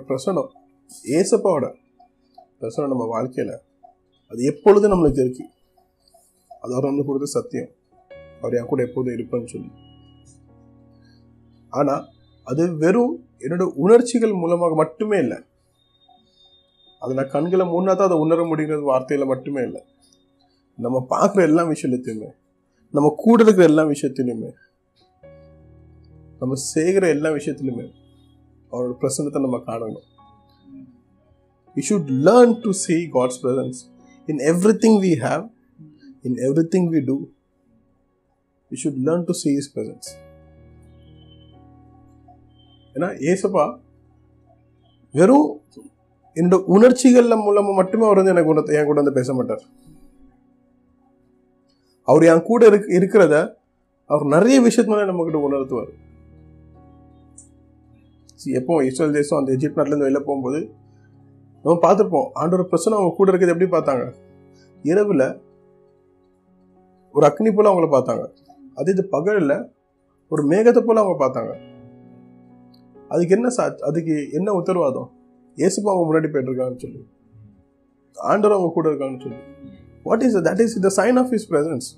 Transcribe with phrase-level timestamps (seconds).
[0.00, 0.50] அவரோட பிரசனம்.
[1.18, 1.66] ஏசப்பாவோட
[2.60, 3.54] பிரசனம் நம்ம வாழ்க்கையில்
[4.32, 5.44] அது எப்பொழுதும் நம்மளுக்கு இருக்கு?
[6.62, 7.70] அது அவர் நம்மளுக்கு கொடுத்த சத்தியம்.
[8.40, 9.70] அவர் என் கூட எப்போதும் இருப்பேன்னு சொல்லி.
[11.72, 12.02] ஆனால்
[12.46, 15.38] அது வெறும் என்னோட உணர்ச்சிகள் மூலமாக மட்டுமே இல்லை.
[17.02, 19.82] அதை நான் கண்களை முன்னா தான் அதை உணர முடிகிறது வார்த்தையில் மட்டுமே இல்லை.
[20.78, 22.30] நம்ம பார்க்குற எல்லா விஷயத்தையுமே
[22.94, 24.50] நம்ம கூட இருக்கிற எல்லா விஷயத்திலுமே
[26.38, 27.84] நம்ம செய்கிற எல்லா விஷயத்திலுமே
[28.72, 30.06] அவரோட பிரசன்னத்தை நம்ம காணணும்.
[31.76, 33.80] We should learn to see God's presence
[34.32, 34.40] in
[34.86, 35.44] everything we have
[36.28, 36.36] in
[36.74, 37.16] everything we do
[38.70, 40.10] we should learn to see his presence
[42.94, 43.64] ஏன்னா ஏசப்பா
[45.18, 45.48] வெறும்
[46.40, 49.62] என்னோட உணர்ச்சிகள்ல மூலமாக மட்டுமே அவர் வந்து எனக்கு என் கூட வந்து பேச மாட்டார்.
[52.10, 53.34] அவர் என் கூட இருக்க இருக்கிறத
[54.10, 55.90] அவர் நிறைய விஷயத்தினால நம்ம கிட்ட உணர்த்துவார்.
[58.60, 60.60] எப்போ இஸ்ரேல் தேசம் அந்த எஜிப்ட் நாட்டிலேருந்து வெளில போகும்போது
[61.64, 62.28] நம்ம பார்த்துருப்போம்.
[62.40, 64.04] ஆண்டோட பிரச்சனை அவங்க கூட இருக்கிறது எப்படி பார்த்தாங்க?
[64.84, 65.26] இரவில்
[67.14, 68.24] ஒரு அக்னி போல் அவங்கள பார்த்தாங்க.
[68.78, 69.56] அது இது பகலில்
[70.32, 71.52] ஒரு மேகத்தை போல் அவங்க பார்த்தாங்க.
[73.12, 75.08] அதுக்கு என்ன சா அதுக்கு என்ன உத்தரவாதம்?
[75.58, 77.00] இயேசுப்பா அவங்க முன்னாடி போயிட்டுருக்காங்கன்னு சொல்லி.
[78.16, 79.40] ஆண்டவர் அவங்க கூட இருக்காங்கன்னு சொல்லி.
[80.08, 81.88] What is that is the sign of his presence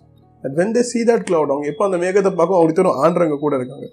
[0.45, 3.57] at when they see that cloud அவங்க எப்போ அந்த மேகத்தை பார்க்கும் அவங்களுக்கு தரும் ஆண்டவர் கூட
[3.61, 3.89] இருக்காங்க.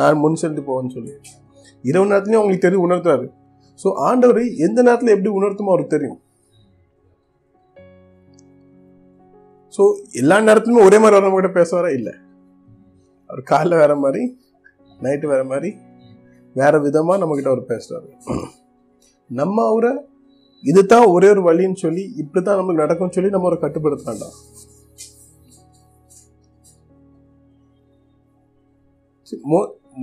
[0.00, 1.14] நான் முன் சென்று போவேன்னு சொல்லி.
[1.90, 3.26] இரவு நேரத்துலையும் அவங்களுக்கு தெரியும் உணர்த்துறாரு.
[3.82, 6.18] ஸோ ஆண்டவர் எந்த நேரத்தில் எப்படி உணர்த்துமோ அவருக்கு தெரியும்.
[9.76, 9.82] ஸோ
[10.20, 11.90] எல்லா நேரத்துலையுமே ஒரே மாதிரி வரவங்க கிட்ட பேசுவாரா?
[11.98, 12.14] இல்லை.
[13.30, 14.22] அவர் காலைல வேற மாதிரி
[15.04, 15.70] நைட்டு வேற மாதிரி
[16.56, 18.08] வேற விதமாக நம்மக்கிட்ட அவர் பேசுறாரு.
[19.30, 19.92] நம்ம அவரை
[20.64, 24.36] இதுதான் ஒரே ஒரு வழின்னு சொல்லி இப்படி தான் நமக்கு நடக்கும்னு சொல்லி நம்ம அவரை கட்டுப்படுத்த வேண்டாம்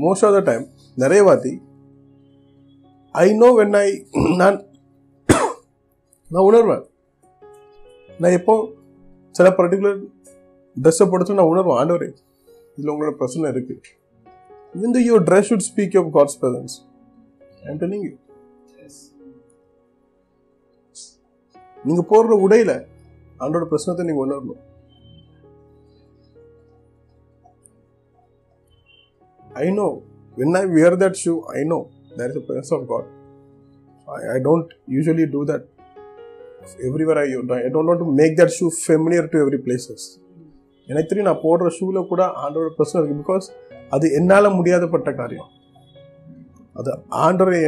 [0.04, 0.64] மோஸ்ட் ஆஃப் த டைம்
[1.04, 1.52] நிறைய வாட்டி
[3.24, 3.90] ஐ நோ வென் ஐ
[4.42, 4.58] நான்
[6.32, 6.84] நான் உணர்வேன்.
[8.22, 8.54] நான் எப்போ
[9.38, 10.00] சில பர்டிகுலர்
[10.84, 11.80] ட்ரெஸ்ஸை போடுச்சு நான் உணர்வேன்.
[11.82, 12.10] ஆண்டவரே
[12.78, 13.76] இதில் உங்களோட பிரச்சனை இருக்கு.
[14.86, 16.76] இந்த your dress should speak of God's presence
[17.68, 18.14] I'm telling you
[21.88, 22.74] நீங்க போடுற உடையில
[23.44, 24.64] ஆண்டோட பிரச்சனத்தை நீங்க உணரணும்.
[29.64, 29.92] I know
[30.38, 33.06] when I wear that shoe, I know there is a presence of God.
[34.08, 35.64] I, I don't usually do that.
[36.88, 37.28] Everywhere I
[37.68, 39.38] I don't want to make that shoe familiar to
[40.88, 43.46] எனக்கு தெரியும் நான் போடுற ஷூவில் கூட ஆண்டோட பிரச்சனை இருக்குது because
[43.90, 45.50] அது என்னால் முடியாதப்பட்ட காரியம்.
[46.74, 47.60] அது ஆண்டவரை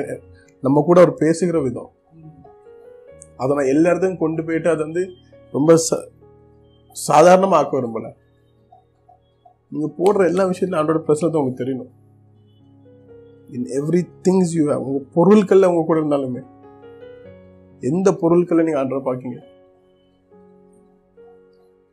[0.65, 1.89] நம்ம கூட அவர் பேசுகிற விதம்.
[3.35, 3.91] அதை நான் எல்லா
[4.23, 5.03] கொண்டு போயிட்டு அதை வந்து
[5.51, 5.99] ரொம்ப ச
[6.91, 8.11] சாதாரணமாக ஆக்க விரும்பலை.
[9.71, 11.93] நீங்கள் போடுற எல்லா விஷயத்துலையும் ஆண்டோட பிரச்சனை உங்களுக்கு தெரியணும்.
[13.55, 16.41] In every things you have உங்கள் பொருட்களில் உங்கள் கூட இருந்தாலுமே
[17.83, 19.37] எந்த பொருட்களை நீங்கள் ஆண்டரை பார்க்கீங்க?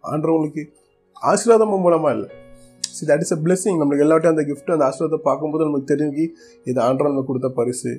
[0.05, 0.63] ஆண்டர் உங்களுக்கு
[1.31, 2.31] ஆசீர்வாதம் மூலமாக இல்லை.
[2.97, 6.25] See that is a blessing நம்மளுக்கு எல்லாட்டையும் அந்த கிஃப்ட் அந்த ஆசீர்வாதத்தை பார்க்கும்போது நமக்கு தெரிஞ்சு
[6.71, 7.93] இது ஆண்டர் நமக்கு கொடுத்த பரிசு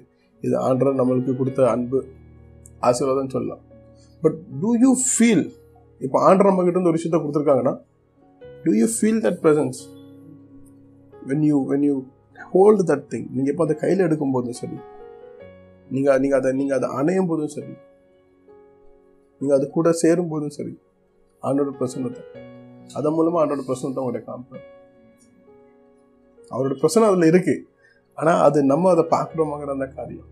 [0.43, 1.99] இது ஆண்டர் நம்மளுக்கு கொடுத்த அன்பு
[2.89, 3.63] ஆசீர்வாதம் சொல்லலாம்.
[4.23, 5.45] பட் டூ யூ ஃபீல்
[6.01, 7.75] இப்போ ஆண்டர் நம்ம கிட்ட ஒரு விஷயத்த கொடுத்துருக்காங்கன்னா
[8.65, 9.79] do you feel that presence
[11.29, 11.95] when you when you
[12.53, 14.77] hold that thing நீங்கள் எப்போ அதை கையில் எடுக்கும் போதும் சரி.
[15.89, 17.73] நீங்கள் நீங்கள் அதை நீங்கள் அதை அணையும் போதும் சரி.
[19.41, 20.73] நீங்கள் அது கூட சேரும் போதும் சரி.
[21.43, 22.23] ஆண்டோட பிரசன்னத்தை.
[22.93, 24.65] அதன் மூலமாக ஆண்டோட பிரசனத்தை உங்கள்கிட்ட காமிப்பேன்.
[26.51, 27.55] அவரோட பிரசனம் அதில் இருக்கு.
[28.17, 30.29] ஆனால் அது நம்ம அதை பார்க்குறோமாங்கிற அந்த காரியம்.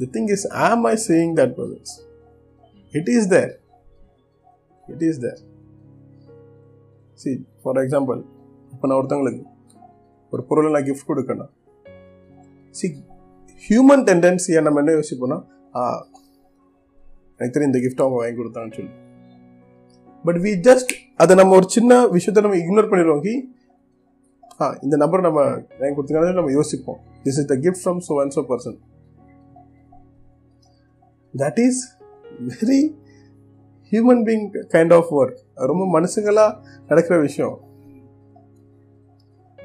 [0.00, 1.94] தி திங் இஸ் ஆம் I saying that brothers
[2.94, 3.52] it is there
[4.84, 5.40] it is there
[7.18, 7.32] see
[7.62, 8.20] for example
[8.72, 9.42] இப்போ நான் ஒருத்தவங்களுக்கு
[10.34, 11.50] ஒரு பொருளை நான் கிஃப்ட் கொடுக்கணும்.
[12.78, 12.86] சி
[13.64, 15.38] ஹியூமன் டெண்டன்சியை நம்ம என்ன யோசிப்போம்னா
[17.38, 18.92] எனக்கு தெரியும் இந்த கிஃப்ட் அவங்க வாங்கி கொடுத்தான்னு சொல்லி.
[20.24, 20.92] பட் வி ஜஸ்ட்
[21.22, 23.22] அதை நம்ம ஒரு சின்ன விஷயத்த நம்ம இக்னோர் பண்ணிடுவோம்.
[23.26, 23.34] கி
[24.62, 25.40] ஆ இந்த நம்பர் நம்ம
[25.80, 26.98] வாங்கி கொடுத்துருக்காங்க நம்ம யோசிப்போம்.
[27.24, 28.78] This is the gift from so and so person
[31.34, 31.80] that is
[32.54, 32.80] very
[33.92, 35.40] human being kind of work
[35.70, 36.56] ரொம்ப மனுஷங்களாக
[36.90, 37.56] நடக்கிற விஷயம்.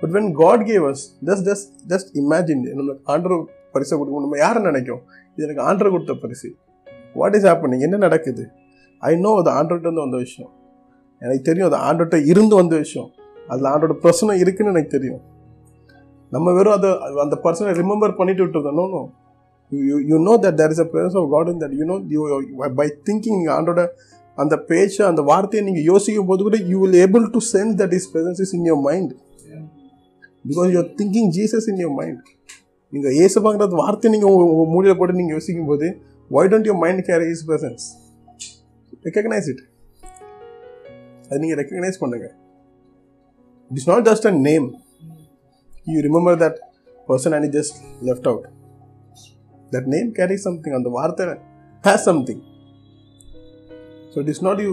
[0.01, 3.35] But when God gave us just just just imagine நம்மளுக்கு ஆண்டர்
[3.75, 5.01] பரிசை கொடுக்கும் நம்ம யாரை நினைக்கும்?
[5.35, 6.49] இது எனக்கு ஆண்டர் கொடுத்த பரிசு.
[7.19, 8.44] வாட் இஸ் ஹேப்பனிங் என்ன நடக்குது?
[9.03, 10.51] ஐ நோ அது ஆண்டர்கிட்ட வந்த விஷயம்.
[11.21, 13.09] எனக்கு தெரியும் அது ஆண்டர்கிட்ட இருந்து வந்த விஷயம்.
[13.51, 15.21] அதில் ஆண்டோட பிரச்சனை இருக்குன்னு எனக்கு தெரியும்.
[16.31, 16.89] நம்ம வெறும் அதை
[17.25, 18.79] அந்த பர்சனை ரிமெம்பர் பண்ணிட்டு விட்டுருக்கோம்.
[18.81, 19.03] Know
[19.71, 22.21] you you know that there is a presence of God in that you know you
[22.79, 23.81] by thinking நீங்கள் ஆண்டோட
[24.38, 28.07] அந்த பேச்சு அந்த வார்த்தையை நீங்கள் யோசிக்கும் போது கூட you will able to sense that his
[28.13, 29.13] presence is in your mind
[30.47, 32.21] because you're thinking Jesus in your mind
[32.94, 35.88] நீங்கள் ஏசப்பாங்கிறது வார்த்தை நீங்கள் உங்கள் உங்கள் மூலியில் போட்டு நீங்கள் யோசிக்கும் போது
[36.31, 37.85] why don't your mind care his presence
[39.05, 39.63] recognise it
[41.29, 42.27] அது நீங்கள் ரெக்கக்னைஸ் பண்ணுங்க.
[43.71, 44.67] It is not just a name
[45.88, 46.57] you remember that
[47.09, 48.47] person and just left out
[49.71, 51.25] that name carry something அந்த வார்த்தை
[51.83, 52.44] has something
[54.13, 54.71] so it is not you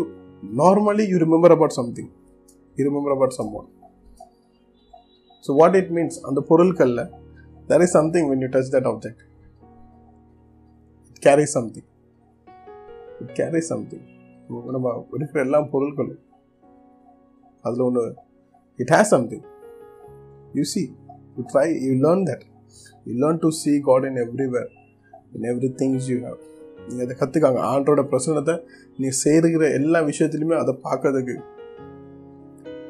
[0.63, 2.11] normally you remember about something
[2.77, 3.69] you remember about someone
[5.45, 7.05] so what it means அந்த பொருட்களில்
[7.69, 9.23] there is something when you touch that object
[11.11, 11.89] it carry something
[13.21, 14.05] it carry something
[14.69, 16.23] நம்ம இருக்கிற எல்லா பொருட்களும்
[17.65, 18.03] அதில் ஒன்று
[18.79, 19.45] it has something
[20.55, 20.83] you see
[21.37, 22.45] you try you learn that
[23.07, 24.71] you learn to see God in everywhere
[25.37, 26.41] in every things you have
[26.89, 28.55] நீங்கள் அதை கற்றுக்காங்க ஆண்டோட பிரசனத்தை
[28.99, 31.37] நீ செய்கிற எல்லா விஷயத்துலையுமே அதை பார்க்கறதுக்கு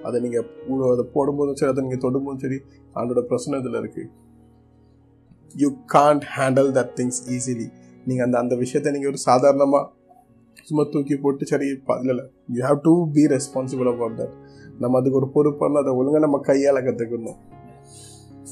[0.05, 0.45] அதை நீங்கள்
[0.93, 2.59] அதை போடும்போதும் சரி அதை நீங்கள் தொடும்போதும் சரி
[2.97, 4.11] ஆண்டோட பிரச்சனை இதில் இருக்குது
[5.55, 7.67] you can't handle that things easily
[8.07, 9.85] நீங்கள் அந்த அந்த விஷயத்தை நீங்கள் ஒரு சாதாரணமாக
[10.63, 12.25] சும்மா தூக்கி போட்டு சரி இல்லை இல்லை.
[12.49, 14.35] You have to be responsible about that
[14.79, 17.41] நம்ம அதுக்கு ஒரு பொறுப்பான அதை ஒழுங்காக நம்ம கையால் கற்றுக்கணும்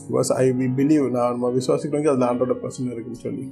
[0.02, 3.44] பிகாஸ் ஐ வி பிலீவ் நான் நம்ம விசுவாசிக்கிறோம் அதில் ஆண்டோட பிரச்சனை இருக்குன்னு சொல்லி.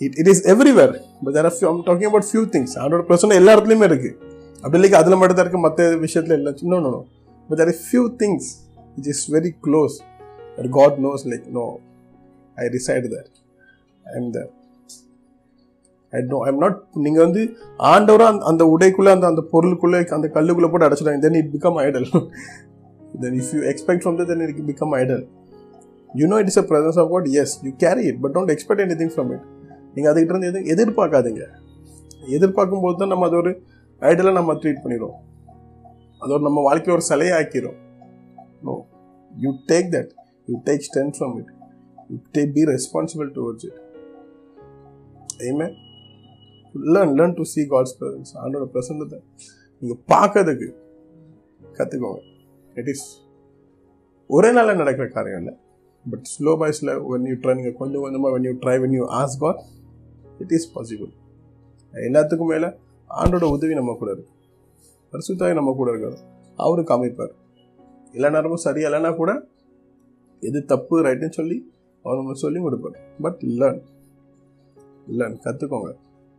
[0.00, 0.94] It it is everywhere
[1.24, 4.14] but there are talking about few things ஆண்டோட பிரச்சனை எல்லா இடத்துலையுமே இருக்குது
[4.62, 6.52] அப்படி இல்லைக்கு அதில் மட்டும் தான் இருக்குது மற்ற விஷயத்தில் இல்லை.
[6.62, 6.90] இன்னும் no
[7.48, 8.48] but there is few things
[8.96, 9.94] it is very close
[10.70, 11.66] God knows like no
[12.54, 13.28] I reside there
[14.04, 14.50] I am there
[16.12, 17.42] I know I'm not நீங்கள் வந்து
[17.78, 22.08] ஆண்டவராக அந்த அந்த உடைக்குள்ளே அந்த அந்த பொருளுக்குள்ளே அந்த கல்லுக்குள்ளே போட்டு அடைச்சிடாங்க then it become idol
[23.20, 25.24] then if you expect from then it become idol
[26.14, 28.84] you know it is a presence of God as you carry it but don't expect
[29.02, 29.44] anything from it
[29.94, 31.42] நீங்கள் அதுக்கிட்ட இருந்து எதுவும் எதிர்பார்க்காதீங்க.
[32.28, 33.62] எதிர்பார்க்கும் போது தான் நம்ம அது ஒரு
[34.02, 35.18] ஐடலாக நம்ம ட்ரீட் பண்ணிடுவோம்
[36.22, 37.78] அதோட நம்ம வாழ்க்கையை ஒரு சிலையை ஆக்கிடும்
[38.62, 38.74] no
[39.30, 40.12] you take that
[40.48, 41.50] you take strength from it
[42.10, 43.78] you take be responsible towards it
[45.48, 45.68] I may
[46.74, 48.30] learn learn to see God's presence.
[48.42, 49.18] ஆண்டோட பிரசன்னத்தை
[49.82, 50.68] நீங்கள் பார்க்கறதுக்கு
[51.78, 52.20] கற்றுக்கோங்க
[52.74, 53.06] இட் இஸ்
[54.30, 55.54] ஒரே நாளில் நடக்கிற காரியம் இல்லை.
[56.04, 59.36] பட் ஸ்லோ பாய்ஸில் வென் யூ ட்ரை நீங்கள் கொஞ்சம் கொஞ்சமாக when you try when you ask
[59.38, 59.60] God
[60.38, 61.10] it is possible
[61.94, 62.68] எல்லாத்துக்கும் மேலே
[63.18, 64.32] ஆண்டோட உதவி நம்ம கூட இருக்கு.
[65.12, 66.18] பரிசுத்தாய் நம்ம கூட இருக்காரு.
[66.56, 67.32] அவரு காமிப்பார்
[68.12, 69.46] எல்லா நேரமும் சரியா இல்லைன்னா கூட
[70.40, 71.72] எது தப்பு ரைட்டுன்னு சொல்லி
[72.02, 72.98] அவர் நம்ம சொல்லி கொடுப்பார்.
[73.20, 73.80] பட் லேர்ன்
[75.18, 75.90] லேர்ன் கற்றுக்கோங்க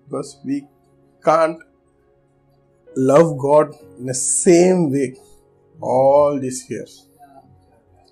[0.06, 0.58] because we
[1.26, 1.60] can't
[2.94, 5.04] love God in same way
[5.80, 6.98] all this years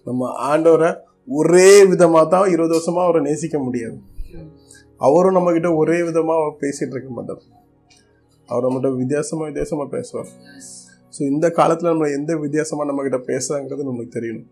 [0.06, 0.92] நம்ம ஆண்டவரை
[1.28, 3.98] ஒரே விதமாக தான் இருபது வருஷமாக அவரை நேசிக்க முடியாது.
[4.98, 7.42] அவரும் நம்மக்கிட்ட ஒரே விதமாக அவர் பேசிகிட்டு இருக்க மாட்டார்.
[8.50, 10.30] அவர் நம்மகிட்ட வித்தியாசமாக வித்தியாசமாக பேசுவார்
[11.14, 14.50] ஸோ இந்த காலத்தில் நம்ம எந்த வித்தியாசமாக நம்மக்கிட்ட பேசுறாங்கிறது நம்மளுக்கு தெரியணும்.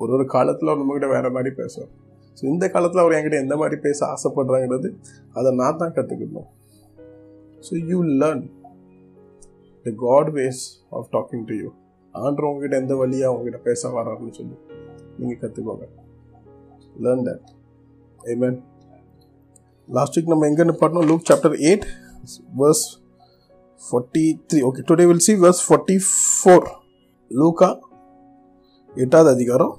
[0.00, 1.90] ஒரு ஒரு காலத்தில் அவர் நம்மகிட்ட வேற மாதிரி பேசுவார்.
[2.38, 4.88] ஸோ இந்த காலத்தில் அவர் என்கிட்ட எந்த மாதிரி பேச ஆசைப்படுறாங்கிறது
[5.34, 6.48] அதை நான் தான் கற்றுக்கணும்
[7.66, 8.44] so you learn
[9.86, 11.70] the God ways of talking to you
[12.14, 14.56] ஆண்டர் உங்ககிட்ட எந்த வழியாக உங்ககிட்ட பேச வராருன்னு சொல்லி
[15.18, 15.86] நீங்கள் கற்றுக்கோங்க
[17.06, 17.46] learn that
[18.32, 18.58] amen
[19.88, 21.06] last week நம்ம எங்கே பார்த்தோம்?
[21.10, 21.86] Luke chapter eight
[22.60, 22.84] verse
[23.80, 26.66] forty three okay today will see verse forty four
[27.30, 27.68] Luka
[28.92, 29.74] எட்டாவது அதிகாரம்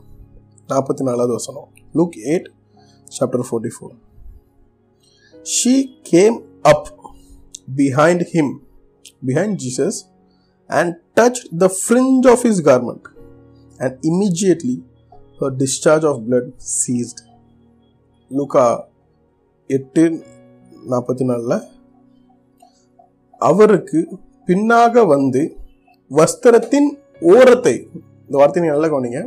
[0.69, 2.48] நாற்பத்தி நாலாவது வசனம் Luke eight
[3.08, 3.93] chapter forty four
[5.53, 6.89] she came up
[7.79, 8.51] behind him
[9.27, 9.98] behind Jesus
[10.69, 13.08] and touch the fringe of his garment
[13.79, 14.77] and immediately
[15.41, 17.22] her discharge of blood ceased
[18.31, 18.67] Luka
[19.69, 20.03] எட்டு
[20.86, 21.58] நாற்பத்தி நாலில்
[23.39, 24.00] அவருக்கு
[24.48, 25.41] பின்னாக வந்து
[26.12, 26.89] வஸ்திரத்தின்
[27.34, 27.74] ஓரத்தை
[28.25, 29.22] இந்த வார்த்தை நீங்கள் நல்லா கவனிங்க.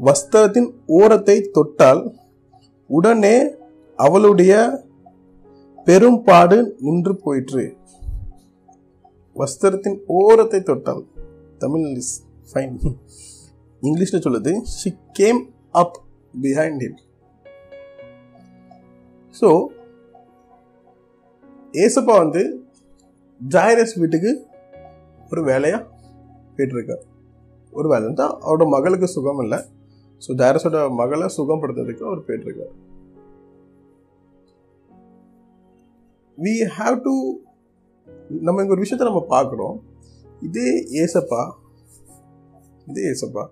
[0.00, 2.02] வஸ்திரத்தின் ஓரத்தை தொட்டால்
[2.90, 3.36] உடனே
[3.98, 4.52] அவளுடைய
[5.86, 7.64] பெரும்பாடு நின்று போயிற்று.
[9.36, 11.02] வஸ்திரத்தின் ஓரத்தை தொட்டால்
[11.58, 12.14] தமிழ் இஸ்
[12.50, 12.74] ஃபைன்
[13.82, 15.40] இங்கிலீஷில் சொல்லுது she came
[15.80, 15.96] up
[16.34, 16.98] behind him
[19.34, 19.48] so
[21.74, 22.42] ஏசப்பா வந்து
[23.40, 24.30] ஜாயரஸ் வீட்டுக்கு
[25.32, 25.80] ஒரு வேலையாக
[26.56, 27.04] போயிட்டுருக்கார்.
[27.78, 29.58] ஒரு வேலை தான் அவரோட மகளுக்கு சுகம் இல்லை.
[30.24, 32.74] ஸோ ஜாயரஸோட மகளை சுகப்படுத்துறதுக்கு அவர் போயிட்டுருக்காரு.
[36.38, 37.14] வி ஹாவ் டு
[38.46, 39.76] நம்ம இங்கே ஒரு விஷயத்த நம்ம பார்க்குறோம்
[40.48, 40.68] இதே
[41.02, 41.42] ஏசப்பா
[42.90, 43.44] இதே ஏசப்பா.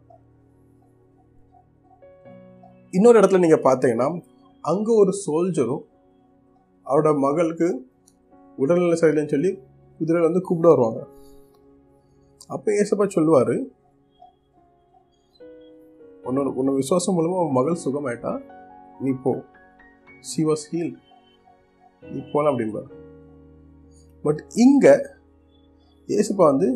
[2.97, 4.09] இன்னொரு இடத்துல நீங்கள் பார்த்தீங்கன்னா
[4.65, 5.85] அங்கே ஒரு சோல்ஜரும்
[6.87, 7.69] அவரோட மகளுக்கு
[8.63, 9.51] உடல்நல சரியில்லைன்னு சொல்லி
[10.03, 11.01] குதிரையில் வந்து கூப்பிட வருவாங்க.
[12.55, 13.57] அப்போ ஏசப்பா சொல்லுவாரு
[16.27, 18.33] உன்னோட உன்னோட விசுவாசம் மூலமாக அவன் மகள் சுகமாயிட்டா
[19.01, 19.33] நீ போ.
[20.21, 20.93] சி வாஸ் ஹீல்
[22.03, 22.91] நீ போகலாம் அப்படின்பார்
[24.25, 24.95] பட் இங்கே
[26.09, 26.69] ஏசப்பா வந்து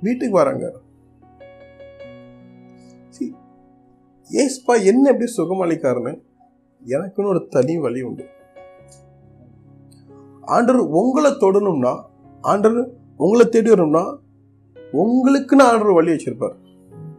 [0.00, 0.66] வீட்டுக்கு வராங்க.
[3.16, 3.30] See,
[4.30, 6.12] ஏசப்பா என்ன எப்படி சுகமளிக்காருன்னு
[6.82, 8.24] எனக்குன்னு ஒரு தனி வழி உண்டு.
[10.54, 11.92] ஆண்டவர் உங்களை தொடணும்னா
[12.50, 14.04] ஆண்டவர் உங்களை தேடி வரணும்னா
[14.92, 16.56] உங்களுக்குன்னு ஆண்டவர் வழி வச்சிருப்பார்.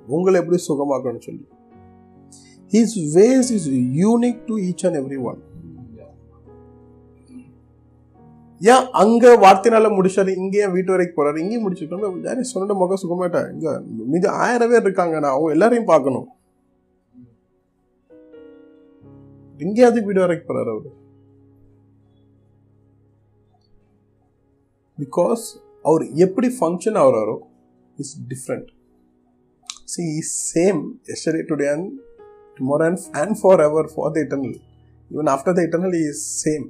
[0.08, 1.46] உங்களை எப்படி சுகமாக்கணும்னு சொல்லி.
[2.74, 3.70] His ways is
[4.02, 5.42] unique to each and every one
[8.60, 13.42] ஏன் அங்க வார்த்தையினால முடிச்சாரு இங்க ஏன் வீட்டு வரைக்கும் போறாரு இங்கேயும் முடிச்சிருக்கோம் யாரையும் சொன்ன முகம் சுகமாட்டா
[13.54, 13.82] இங்க
[14.14, 16.28] மீது ஆயிரம் பேர் இருக்காங்க நான் அவங்க எல்லாரையும் பார்க்கணும்.
[19.58, 20.92] இங்கேயாவது வீடு வரைக்கும் போறாரு அவரு.
[24.98, 25.44] பிகாஸ்
[25.82, 27.38] அவர் எப்படி function ஆகிறாரோ
[27.98, 28.70] is different
[29.86, 31.90] see is same yesterday today and
[32.60, 34.58] tomorrow and and forever for the eternal
[35.12, 36.66] even after the eternal is same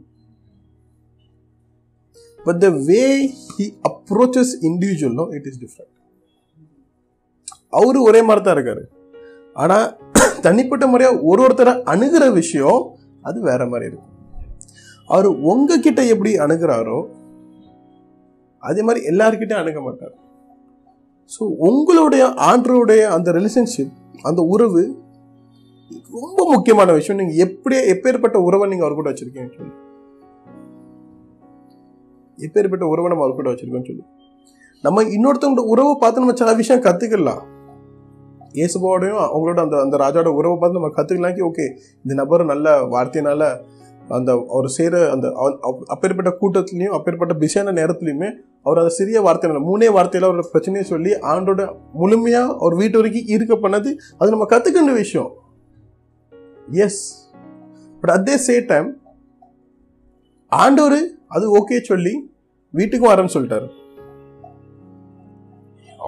[2.46, 3.04] but the way
[3.50, 5.92] he approaches இண்டிவிஜுவலோ it is different
[7.70, 8.84] அவரு ஒரே மாதிரி தான் இருக்காரு.
[9.56, 9.88] ஆனால்
[10.42, 12.82] தனிப்பட்ட முறையாக ஒரு ஒருத்தரை அணுகிற விஷயம்
[13.22, 14.10] அது வேற மாதிரி இருக்கும்.
[15.06, 16.98] அவர் உங்ககிட்ட எப்படி அணுகிறாரோ
[18.70, 20.14] அதே மாதிரி எல்லாருக்கிட்டையும் அணுக மாட்டார்.
[21.32, 23.94] ஸோ உங்களுடைய ஆண்டருடைய அந்த ரிலேஷன்ஷிப்
[24.30, 24.82] அந்த உறவு
[26.18, 27.20] ரொம்ப முக்கியமான விஷயம்.
[27.22, 29.74] நீங்கள் எப்படியே எப்பேற்பட்ட உறவை நீங்கள் அவர் கூட வச்சிருக்கீங்கன்னு சொல்லி.
[32.38, 34.06] எப்பேற்பட்ட உறவை நம்ம அவர் கூட வச்சிருக்கோம்னு சொல்லி.
[34.84, 37.44] நம்ம இன்னொருத்தவங்களோட உறவை பார்த்து நம்ம சில விஷயம் கற்றுக்கலாம்
[38.58, 41.66] இயேசுபாவோடையும் அவங்களோட அந்த அந்த ராஜாவோட உறவை பார்த்து நம்ம கற்றுக்கலாம் ஓகே
[42.06, 43.44] இந்த நபர் நல்ல வார்த்தையினால
[44.16, 45.28] அந்த அவர் செய்கிற அந்த
[45.94, 48.30] அப்பேற்பட்ட கூட்டத்துலையும் அப்பேற்பட்ட பிஸியான நேரத்துலையுமே
[48.66, 51.62] அவர் அந்த சிறிய வார்த்தையினால மூணே வார்த்தையில் அவரோட பிரச்சனையை சொல்லி ஆண்டோட
[52.02, 55.32] முழுமையாக அவர் வீட்டு வரைக்கும் இருக்க பண்ணது அது நம்ம கற்றுக்கின்ற விஷயம்.
[56.86, 57.02] Yes
[58.04, 58.90] but at the same time
[60.52, 61.00] ஆண்டவர்
[61.38, 62.14] அது ஓகே சொல்லி
[62.74, 63.68] வீட்டுக்கும் வரேன்னு சொல்லிட்டாரு.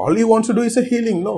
[0.03, 1.35] All you wants to is a healing no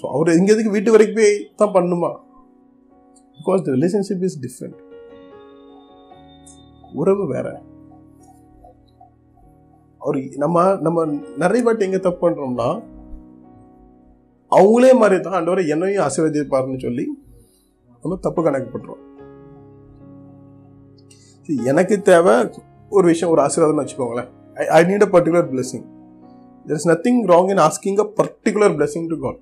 [0.00, 2.12] so அவர் எங்கேதுக்கு வீட்டு வரைக்கும் போய் தான் பண்ணுமா?
[3.36, 4.80] Because the relationship is different
[7.00, 7.46] உறவு வேற.
[10.00, 11.04] அவர் நம்ம நம்ம
[11.42, 12.68] நிறைய வாட்டி எங்கே தப்பு பண்றோம்னா
[14.52, 17.04] அவங்களே மாதிரி தான் ஆண்டவரை என்னையும் ஆசீர்வதிப்பாருன்னு சொல்லி
[18.02, 19.02] நம்ம தப்பு கணக்கு பண்ணுறோம்
[21.70, 22.34] எனக்கு தேவை
[22.96, 24.30] ஒரு விஷயம் ஒரு ஆசீர்வாதம்னு வச்சுக்கோங்களேன்.
[24.78, 25.86] I need a particular blessing
[26.66, 29.40] there is nothing wrong in asking a particular blessing to God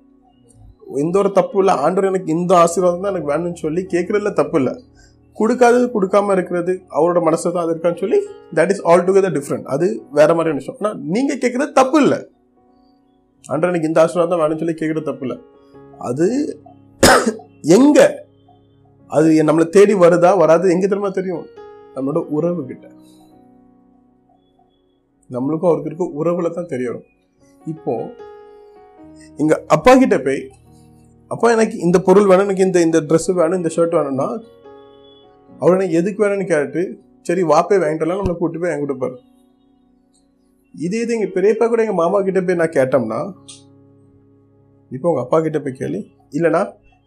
[0.99, 4.73] எந்த ஒரு தப்பு இல்லை ஆண்டவர் எனக்கு இந்த ஆசீர்வாதம் தான் எனக்கு வேணும்னு சொல்லி கேட்கறதுல தப்பு இல்லை
[5.37, 8.19] கொடுக்காதது கொடுக்காம இருக்கிறது அவரோட மனசு தான் அது இருக்கான்னு சொல்லி
[8.53, 12.19] that is altogether different அது வேற மாதிரி விஷயம் ஆனால் நீங்கள் கேட்குறது தப்பு இல்லை
[13.45, 15.37] ஆண்டவர் எனக்கு இந்த ஆசீர்வாதம் தான் வேணும்னு சொல்லி கேட்குறது தப்பு இல்லை
[16.01, 16.27] அது
[17.75, 17.99] எங்க?
[19.11, 21.45] அது நம்மளை தேடி வருதா வராது எங்க திரும்ப தெரியும்?
[21.95, 22.85] நம்மளோட உறவு கிட்ட.
[25.29, 27.05] நம்மளுக்கும் அவருக்கு இருக்க உறவுல தான் தெரியணும்
[27.65, 27.93] இப்போ
[29.39, 30.41] எங்க அப்பா கிட்ட போய்
[31.33, 34.27] அப்பா எனக்கு இந்த பொருள் வேணும் எனக்கு இந்த இந்த ட்ரெஸ்ஸு வேணும் இந்த ஷர்ட் வேணும்னா
[35.61, 36.81] அவர் எனக்கு எதுக்கு வேணும்னு கேட்டு
[37.27, 39.17] சரி வாப்பே வாங்கிட்டலாம் நம்மளை கூட்டு போய் என்கிட்ட பாரு.
[40.85, 43.19] இதே இது எங்கள் பெரியப்பா கூட எங்கள் மாமா கிட்ட போய் நான் கேட்டோம்னா
[44.91, 45.99] இப்போ உங்கள் அப்பா கிட்ட போய் கேளு.
[46.37, 46.61] இல்லைனா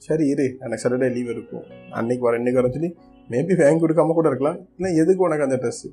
[0.06, 1.64] சரி இரு எனக்கு சாட்டர்டே லீவ் இருக்கும்.
[1.98, 2.90] அன்னைக்கு வரேன் இன்னைக்கு வரேன் சொல்லி
[3.32, 4.58] மேபி வாங்கி கொடுக்காம கூட இருக்கலாம்.
[4.78, 5.86] இல்லை எதுக்கு உனக்கு அந்த ட்ரெஸ்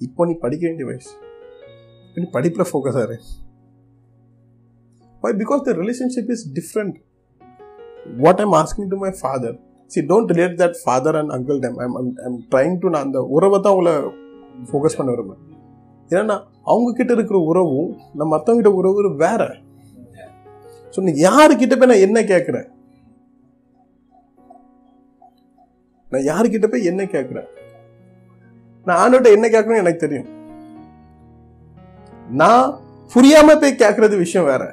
[0.00, 1.12] இப்போ நீ படிக்க வேண்டிய வயசு.
[2.08, 3.16] இப்போ நீ படிப்பில் ஃபோக்கஸ் ஆரு
[5.22, 6.96] by because the relationship is different
[8.24, 9.52] What I'm asking to my father,
[9.90, 11.74] see, don't relate that father and uncle them.
[11.84, 13.94] I'm, I'm, I'm trying to நான் அந்த உறவை தான் உங்களை
[14.68, 15.42] ஃபோக்கஸ் பண்ண விரும்புறேன்.
[16.10, 16.36] ஏன்னா
[16.72, 19.42] அவங்க கிட்ட இருக்கிற உறவும் நம்ம மற்றவங்க கிட்ட உறவு வேற.
[20.94, 22.68] ஸோ நீ யாருக்கிட்ட போய் நான் என்ன கேட்குறேன்?
[26.12, 27.48] நான் யாருக்கிட்ட போய் என்ன கேட்குறேன்?
[28.88, 30.28] நான் ஆண்டோட்ட என்ன கேட்கணும்னு எனக்கு தெரியும்.
[32.42, 32.66] நான்
[33.14, 34.64] புரியாம போய் கேட்கறது விஷயம் வேற.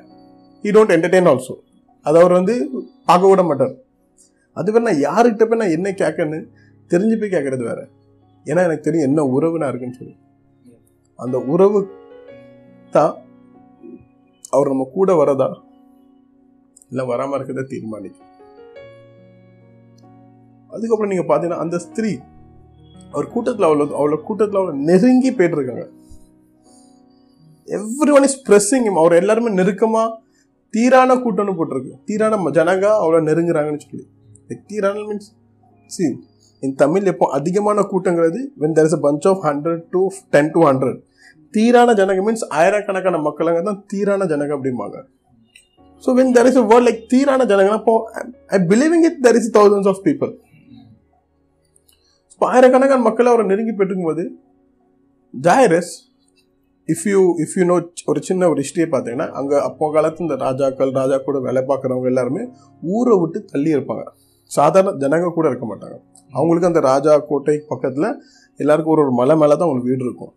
[0.68, 1.56] ஈ டோன்ட் என்டர்டெயின் ஆல்சோ
[2.06, 2.54] அது அவர் வந்து
[3.10, 3.76] பார்க்க விட மாட்டார்.
[4.58, 6.40] அதுவே நான் யாருக்கிட்ட போய் நான் என்ன கேட்கன்னு
[6.92, 7.80] தெரிஞ்சு போய் கேட்கறது வேற.
[8.46, 10.16] ஏன்னா எனக்கு தெரியும் என்ன உறவு நான் இருக்குன்னு சொல்லி.
[11.24, 11.80] அந்த உறவு
[12.96, 13.14] தான்
[14.56, 15.48] அவர் நம்ம கூட வரதா
[16.92, 18.30] இல்லை வராமல் இருக்கிறத தீர்மானிக்கும்.
[20.76, 22.12] அதுக்கப்புறம் நீங்கள் பார்த்தீங்கன்னா அந்த ஸ்திரீ
[23.14, 25.86] அவர் கூட்டத்தில் அவ்வளோ அவ்வளோ கூட்டத்தில் அவ்வளோ நெருங்கி போயிட்டுருக்காங்க
[27.78, 30.08] எவ்ரி ஒன் இஸ் ப்ரெஸ்ஸிங் அவர் எல்லாருமே நெருக்கமாக
[30.74, 31.94] தீரான கூட்டம்னு போட்டிருக்கு.
[32.10, 34.06] தீரான ஜனங்க அவ்வளோ நெருங்குறாங்கன்னு சொல்லி.
[34.70, 35.30] தீரான மீன்ஸ்
[35.90, 36.06] சி
[36.64, 40.02] இன் தமிழ் எப்போ அதிகமான கூட்டங்கிறது when there is a bunch of hundred to
[40.36, 41.00] ten to hundred
[41.54, 44.98] தீரான ஜனங்க மீன்ஸ் ஆயிரக்கணக்கான மக்களுங்க தான் தீரான ஜனங்க அப்படிம்பாங்க.
[46.04, 47.96] So when there is a world like தீரான ஜனங்கன்னா இப்போ
[48.56, 50.32] I believing it there is thousands of people
[52.34, 54.24] இப்போ ஆயிரக்கணக்கான மக்களை அவரை நெருங்கி போயிட்டுருக்கும்போது
[55.34, 55.94] Jairus
[56.90, 57.76] if you if you know
[58.12, 62.44] ஒரு சின்ன ஒரு ஹிஸ்ட்ரியை பார்த்தீங்கன்னா அங்கே அப்போ காலத்து இந்த ராஜாக்கள் ராஜா கூட வேலை பார்க்குறவங்க எல்லாருமே
[62.84, 64.04] ஊரை விட்டு தள்ளி இருப்பாங்க.
[64.52, 65.96] சாதாரண ஜனங்க கூட இருக்க மாட்டாங்க.
[66.38, 68.08] அவங்களுக்கு அந்த ராஜா கோட்டை பக்கத்தில்
[68.60, 70.34] எல்லாருக்கும் ஒரு ஒரு மலை மேலே தான் அவங்களுக்கு வீடு இருக்கும்.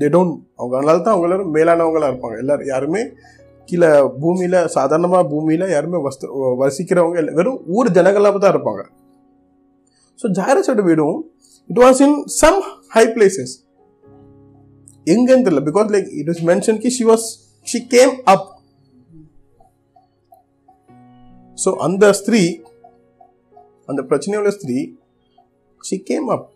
[0.00, 2.36] தே டோன்ட் அவங்க அதனால தான் அவங்க எல்லாரும் மேலானவங்களாக இருப்பாங்க.
[2.42, 3.02] எல்லாரும் யாருமே
[3.68, 3.90] கீழே
[4.22, 6.26] பூமியில் சாதாரணமாக பூமியில் யாருமே வஸ்து
[6.62, 8.82] வசிக்கிறவங்க இல்ல, வெறும் ஊர் ஜனங்களாக தான் இருப்பாங்க.
[10.20, 11.18] ஸோ ஜாயரஸோட வீடும்
[11.70, 12.58] it was in some
[12.96, 13.54] high places
[15.06, 15.62] எங்கன்னு தெரியல.
[15.68, 17.26] Because like it is mention Ki she was
[17.66, 18.48] she came up
[21.64, 22.42] so அந்த ஸ்திரீ
[23.90, 24.78] அந்த பிரச்சனையுள்ள ஸ்திரீ
[25.80, 26.46] she came up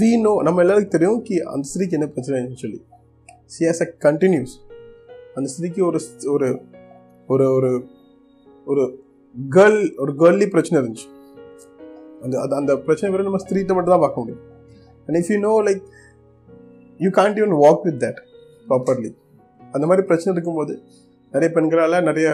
[0.00, 2.78] we know நம்ம எல்லாருக்கும் தெரியும் கி அந்த ஸ்திரீக்கு என்ன பிரச்சனைன்னு சொல்லி.
[3.54, 4.54] சி ஹாஸ் அ கண்டினியூஸ்
[5.36, 5.98] அந்த ஸ்திரீக்கு ஒரு
[6.34, 6.48] ஒரு
[7.34, 7.70] ஒரு ஒரு
[8.70, 8.82] ஒரு
[9.56, 11.06] கேர்ள் ஒரு கேர்லி பிரச்சனை இருந்துச்சு.
[12.24, 14.42] அந்த அது அந்த பிரச்சனை வெறும் நம்ம ஸ்திரீட்ட மட்டும் தான் பார்க்க முடியும்.
[15.06, 15.82] And if you know like
[16.98, 18.20] you can't even walk with that
[18.68, 19.10] properly
[19.72, 20.82] அந்த மாதிரி பிரச்சனை இருக்கும்போது
[21.32, 22.28] நிறைய பெண்களால் நிறைய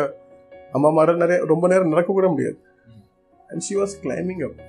[0.72, 2.58] அம்மா அம்மாமார நிறைய ரொம்ப நேரம் நடக்க கூட முடியாது.
[3.48, 4.60] And she was climbing up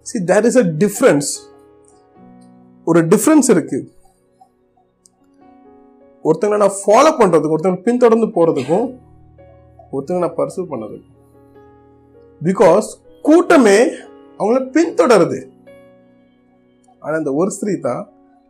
[0.00, 1.30] see there is a difference
[2.84, 3.92] ஒரு டிஃப்ரென்ஸ் இருக்கு.
[6.24, 8.86] ஒருத்தங்களை நான் ஃபாலோ பண்ணுறதுக்கும் ஒருத்தங்களை பின்தொடர்ந்து போகிறதுக்கும்
[9.92, 11.12] ஒருத்தங்க நான் பர்சூ பண்ணதுக்கும்
[12.42, 12.88] பிகாஸ்
[13.22, 13.78] கூட்டமே
[14.38, 15.40] அவங்கள பின்தொடருது.
[17.04, 18.02] ஆனால் இந்த ஒரு ஸ்திரீ தான்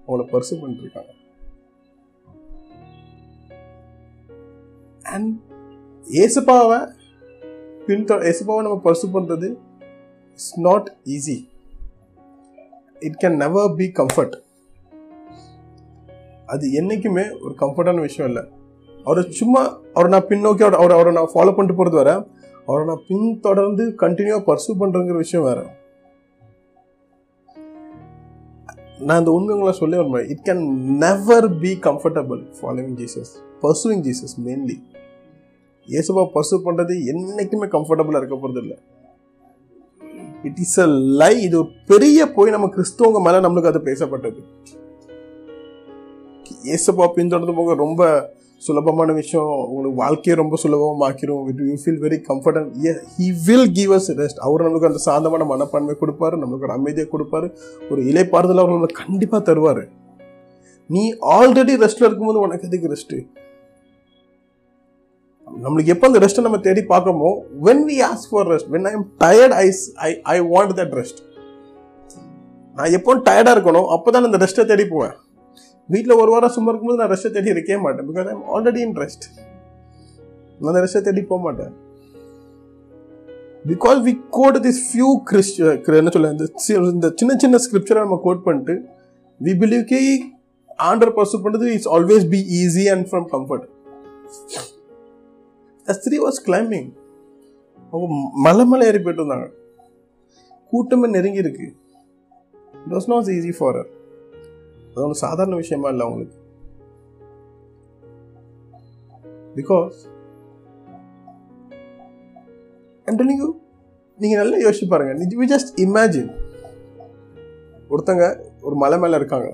[0.06, 1.12] அவங்கள பர்சு பண்ணிட்டு இருக்காங்க
[5.14, 5.32] அண்ட்
[6.04, 6.78] ஏசுப்பாவை
[7.88, 9.48] பின்தொ ஏசுப்பாவை நம்ம பர்சு பண்ணுறது
[10.34, 11.38] it's not easy
[13.08, 14.36] it can never be comfort
[16.52, 18.42] அது என்றைக்குமே ஒரு கம்ஃபர்டான விஷயம் இல்லை.
[19.06, 19.62] அவரை சும்மா
[19.94, 22.10] அவரை நான் பின்னோக்கி அவரை அவரை அவரை நான் ஃபாலோ பண்ணிட்டு போகிறது வேற.
[22.68, 25.64] அவரை நான் பின்தொடர்ந்து கண்டினியூவாக பர்சூ பண்ணுறங்கிற விஷயம் வேறு.
[28.98, 30.64] நான் இந்த உண்மை உங்களை சொல்லி வருவேன் it can
[31.04, 34.76] never be comfortable following Jesus pursuing Jesus mainly
[35.88, 38.76] இயேசுவா பர்சூ பண்ணுறது என்னைக்குமே கம்ஃபர்டபுளாக இருக்க போகிறது இல்லை.
[40.42, 40.87] இட் இஸ் அ
[41.20, 42.50] லை இது ஒரு பெரிய போய்.
[42.50, 44.40] நம்ம கிறிஸ்தவங்க மேலே நம்மளுக்கு அது பேசப்பட்டது.
[46.68, 48.02] இயேசுப்பா பின்தொடர்ந்து போக ரொம்ப
[48.66, 49.53] சுலபமான விஷயம்.
[49.70, 51.42] உங்களுக்கு வாழ்க்கையை ரொம்ப சுலபமாக்கிரும்.
[51.50, 55.96] It you feel very comfortable he will give us rest அவர் நம்மளுக்கு அந்த சாந்தமான மனப்பான்மை
[56.03, 56.38] கொடுப்பாரு.
[56.42, 57.48] நம்மளுக்கு ஒரு அமைதியை கொடுப்பாரு.
[57.92, 59.83] ஒரு இலைப்பாறுதல் அவர் நம்மளுக்கு கண்டிப்பாக தருவார்.
[60.90, 61.03] நீ
[61.38, 63.18] ஆல்ரெடி ரெஸ்ட்டில் இருக்கும்போது உனக்கு எதுக்கு ரெஸ்ட்டு
[65.64, 67.31] நம்மளுக்கு எப்போ அந்த ரெஸ்ட்டை நம்ம தேடி பார்க்கமோ
[67.66, 69.66] when we ask for rest when I am tired I
[70.07, 71.20] I I want that rest
[72.77, 73.88] நான் எப்போ டயர்டாக இருக்கணும்.
[73.94, 75.14] அப்போ தான் அந்த ரெஸ்ட்டை தேடி போவேன்.
[75.92, 78.07] வீட்டில் ஒரு வாரம் சும்மா இருக்கும்போது நான் ரெஸ்ட்டை தேடி இருக்கவே மாட்டேன்.
[78.11, 79.27] Because I'm already in rest
[80.59, 81.73] நான் அந்த ரெஸ்ட்டை தேடி போக மாட்டேன்.
[83.70, 85.59] Because we got this few Christ
[86.01, 86.31] என்ன சொல்ல
[86.94, 88.75] இந்த சின்ன சின்ன ஸ்கிரிப்சரை நம்ம கோட் பண்ணிட்டு
[89.40, 90.01] வி பிலீவ் கி
[90.90, 93.66] ஆண்டர் பர்சூ பண்ணுறது it's always be easy and from comfort
[95.87, 96.88] ஸ்திரீ வாஸ் கிளைம்பிங்
[97.92, 98.07] அவங்க
[98.47, 99.49] மலை மலை ஏறி போயிட்டு இருந்தாங்க
[100.73, 101.66] கூட்டமே நெருங்கி இருக்கு.
[102.85, 103.90] It was not easy for her
[104.94, 106.37] அது ஒன்றும் சாதாரண விஷயமா இல்லை அவங்களுக்கு.
[109.57, 109.96] பிகாஸ்
[113.40, 113.48] you
[114.18, 115.12] நீங்கள் நல்லா யோசிச்சு பாருங்க.
[115.40, 116.30] வி ஜஸ்ட் இமேஜின்
[117.90, 118.24] ஒருத்தங்க
[118.61, 119.48] ஒரு மலை மேலே இருக்காங்க.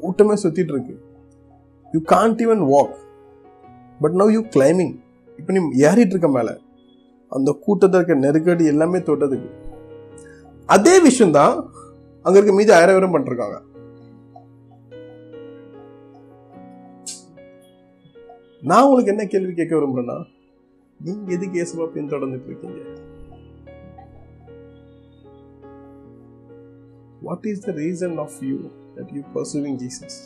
[0.00, 0.94] கூட்டமே சுற்றிட்டு இருக்கு.
[1.92, 2.94] You can't even walk
[4.00, 4.94] but now you climbing
[5.38, 6.54] இப்போ நீ ஏறிட்டு இருக்க மேலே.
[7.28, 9.50] அந்த கூட்டத்தில் இருக்க நெருக்கடி எல்லாமே தொட்டதுக்கு.
[10.66, 11.54] அதே விஷயம் தான்
[12.22, 13.58] அங்கே இருக்க மீதி ஆயிரம் பேரும் பண்ணிருக்காங்க
[18.68, 20.16] நான் உங்களுக்கு என்ன கேள்வி கேட்க விரும்புறேன்னா
[21.00, 22.80] நீங்க எதுக்கு ஏசுவா பின்தொடர்ந்துட்டு இருக்கீங்க
[27.26, 28.58] what is the reason of you
[28.96, 30.18] that you pursuing Jesus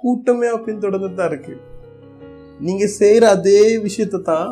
[0.00, 1.54] கூட்டமே பின்தொடர்ந்து தான் இருக்கு.
[2.66, 4.48] நீங்க செய்யற அதே விஷயத்தை தான்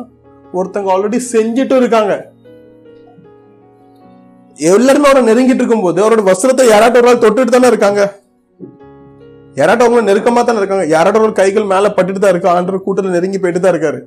[0.57, 2.13] ஒருத்தங்க ஆல்ரெடி செஞ்சுட்டு இருக்காங்க.
[4.73, 8.03] எல்லாருமே அவரை நெருங்கிட்டு இருக்கும் போது அவரோட வஸ்திரத்தை யாராட்டும் ஒரு நாள் தொட்டுட்டு தானே இருக்காங்க.
[9.59, 10.85] யாராட்டும் அவங்களும் நெருக்கமாக தானே இருக்காங்க?
[10.93, 13.99] யாராட்டும் ஒரு கைகள் மேலே பட்டுட்டு தான் இருக்கு ஆண்டர் கூட்டத்தில் நெருங்கி போயிட்டு தான் இருக்காரு.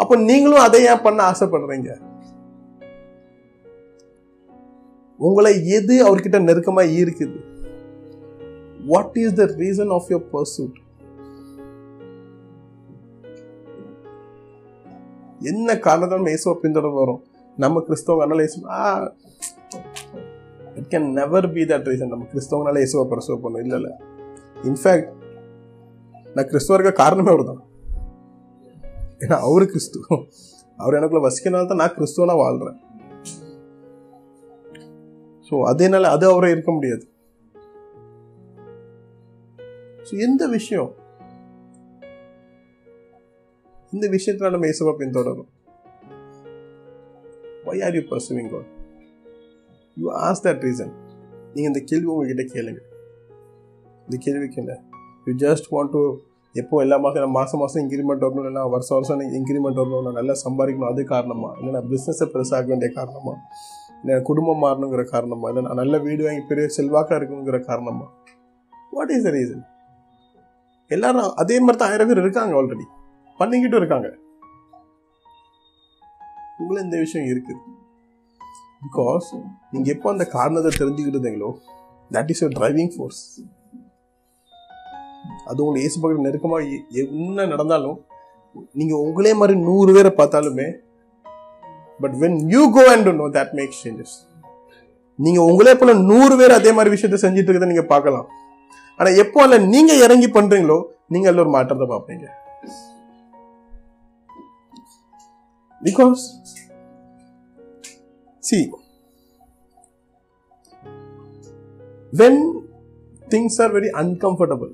[0.00, 1.90] அப்போ நீங்களும் அதை ஏன் பண்ண ஆசைப்படுறீங்க?
[5.26, 7.40] உங்களை எது அவர்கிட்ட நெருக்கமாக ஈர்க்குது?
[8.90, 10.78] What is the reason of your pursuit
[15.50, 17.20] என்ன காரணத்தால் இயேசுவை பின்தொடர் வரும்.
[17.62, 18.58] நம்ம கிறிஸ்தவங்கனால Yesu
[20.80, 23.92] it can never be that reason நம்ம கிறிஸ்தவங்கனால இயேசுவை பிரசவ பண்ணும் இல்லை இல்லை.
[24.70, 25.10] இன்ஃபேக்ட்
[26.34, 27.62] நான் கிறிஸ்துவ இருக்க காரணமே அவர் தான்
[29.24, 29.98] ஏன்னா அவர் கிறிஸ்து.
[30.82, 32.78] அவர் எனக்குள்ள வசிக்கனால தான் நான் கிறிஸ்துவனா வாழ்றேன்.
[35.48, 37.04] ஸோ அதேனால அது அவரை இருக்க முடியாது.
[40.06, 40.92] ஸோ எந்த விஷயம்?
[43.96, 45.50] இந்த விஷயத்துல நம்ம இயேசுவை பின்தொடரும்
[47.66, 48.64] why are you pursuing God?
[49.96, 50.88] You ask that reason.
[51.52, 52.80] நீங்க இந்த கேள்வி உங்ககிட்ட கேளுங்க.
[54.04, 54.74] இந்த கேள்விக்கு என்ன
[55.26, 56.02] யூ ஜஸ்ட் வாண்ட் டு
[56.54, 60.90] எப்போ எல்லா மாதம் மாதம் மாதம் இன்க்ரிமெண்ட் வரணும் இல்லை வருஷம் வருஷம் இன்க்ரிமெண்ட் வரணும் நான் நல்லா சம்பாதிக்கணும்.
[60.92, 61.50] அது காரணமா?
[61.58, 63.34] இல்லை நான் பிஸ்னஸை பெருசாக வேண்டிய காரணமா?
[64.02, 65.46] இல்லை குடும்பம் மாறணுங்கிற காரணமா?
[65.50, 68.06] இல்லை நான் நல்ல வீடு வாங்கி பெரிய செல்வாக்காக இருக்கணுங்கிற காரணமா?
[68.96, 69.62] வாட் இஸ் த ரீசன்
[70.90, 72.86] எல்லாரும் அதே மாதிரி தான் ஆயிரம் பேர் இருக்காங்க ஆல்ரெடி
[73.40, 74.08] பண்ணிக்கிட்டும் இருக்காங்க.
[76.60, 77.62] உங்களை இந்த விஷயம் இருக்குது.
[78.84, 79.28] பிகாஸ்
[79.72, 81.50] நீங்கள் எப்போ அந்த காரணத்தை தெரிஞ்சுக்கிட்டீங்களோ
[82.16, 83.22] that is your driving force
[85.50, 87.98] அது உங்களை இயேசு பக்கத்தில் நெருக்கமாக என்ன நடந்தாலும்
[88.80, 90.68] நீங்கள் உங்களே மாதிரி நூறு பேரை பார்த்தாலுமே
[92.02, 94.14] but when you go and know that makes changes
[95.18, 98.28] நீங்கள் உங்களே போல நூறு பேர் அதே மாதிரி விஷயத்த செஞ்சுட்டு இருக்கிறத நீங்க பார்க்கலாம்.
[98.96, 102.26] ஆனால் எப்போ அல்ல நீங்கள் இறங்கி பண்றீங்களோ நீங்கள் அதில் ஒரு மாற்றத்தை பார்ப்பீங்க.
[105.80, 106.22] Because
[108.48, 108.58] see
[112.20, 112.40] when
[113.32, 114.72] things are very uncomfortable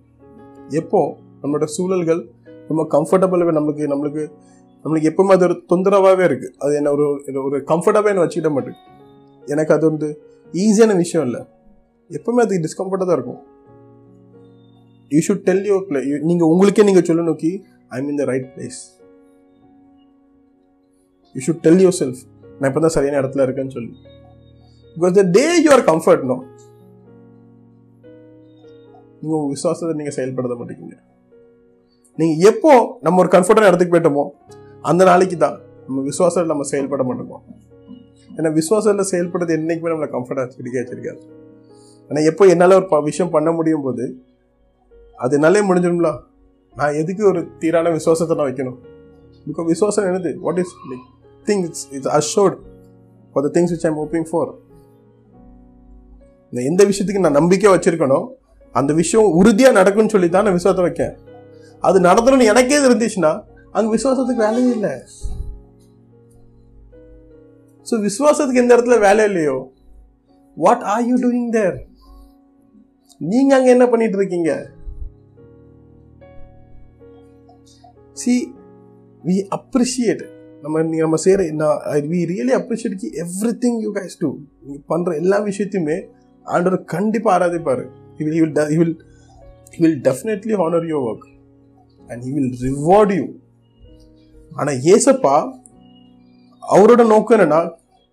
[0.81, 1.01] எப்போ
[1.43, 2.21] நம்மளோட சூழல்கள்
[2.69, 4.23] ரொம்ப கம்ஃபர்டபுளாகவே நம்மளுக்கு நம்மளுக்கு
[4.85, 7.05] நம்மளுக்கு எப்பவுமே அது ஒரு தொந்தரவாகவே இருக்குது அது என்ன ஒரு
[7.49, 8.85] ஒரு கம்ஃபர்டபுளாக என்ன வச்சுக்கிட மாட்டேங்குது.
[9.53, 10.09] எனக்கு அது வந்து
[10.55, 11.41] ஈஸியான விஷயம் இல்லை.
[12.11, 13.41] எப்பவுமே அது டிஸ்கம்ஃபர்ட்டாக தான் இருக்கும்.
[15.11, 16.01] You should tell you play
[16.31, 17.51] நீங்கள் உங்களுக்கே நீங்கள் சொல்லணும் கி
[17.97, 18.81] I mean the right place
[21.35, 22.21] you should tell yourself
[22.61, 23.93] நான் இப்போ தான் சரியான இடத்துல இருக்கேன்னு சொல்லி.
[24.97, 26.37] Because the day you are comfort no
[29.21, 30.99] நீங்கள் உங்கள் விசுவாசத்தை நீங்கள் செயல்படுத்த மாட்டேங்க.
[32.17, 34.29] நீங்கள் எப்போ நம்ம ஒரு கம்ஃபர்டான இடத்துக்கு போயிட்டோமோ
[34.83, 37.37] அந்த நாளைக்கு தான் நம்ம விசுவாசத்தில் நம்ம செயல்பட மாட்டோமோ.
[38.37, 41.19] ஏன்னா விசுவாசத்தில் செயல்படுறது என்னைக்குமே நம்மளை கம்ஃபர்டாக வச்சிருக்கே வச்சிருக்காது.
[42.09, 44.23] ஆனால் எப்போ என்னால் ஒரு ப- விஷயம் பண்ண முடியும் போது
[45.17, 46.21] அது என்னாலே முடிஞ்சிடும்ல.
[46.75, 48.77] நான் எதுக்கு ஒரு தீரான விசுவாசத்தை நான் வைக்கணும்?
[49.47, 50.35] பிகாஸ் விசுவாசம் என்னது?
[50.35, 52.57] What is like thing it's assured
[53.33, 54.55] for the things which I'm hoping for
[56.51, 58.29] நான் எந்த விஷயத்துக்கு நான் நம்பிக்கை வச்சுருக்கணும்
[58.79, 61.15] அந்த விஷயம் உறுதியாக நடக்கும்னு சொல்லி தான் நான் விசுவாசத்தை வைக்கேன்.
[61.89, 63.33] அது நடந்தணும்னு எனக்கே இருந்துச்சுன்னா
[63.77, 64.95] அங்கே விசுவாசத்துக்கு வேலையே இல்லை.
[67.87, 69.59] ஸோ விசுவாசத்துக்கு எந்த இடத்துல வேலை இல்லையோ?
[70.57, 71.79] What are you doing there
[73.21, 74.51] நீங்க அங்க என்ன பண்ணிட்டு இருக்கீங்க?
[78.23, 78.35] சி
[79.25, 80.25] வி அப்ரிஷியேட்
[80.63, 81.43] நம்ம நீங்க நம்ம செய்யற
[82.13, 84.31] வி ரியலி அப்ரிஷியேட் கி everything you guys do
[84.65, 85.99] நீங்க பண்ற எல்லா விஷயத்தையுமே
[86.47, 87.85] ஆண்டவர் கண்டிப்பா ஆராதிப்பாரு.
[88.19, 88.95] He will he will he will
[89.75, 91.27] he will definitely honour your work
[92.09, 93.25] and he will reward you
[94.53, 95.35] ஆனால் ஏசப்பா
[96.63, 97.61] அவரோட நோக்கம் என்னன்னா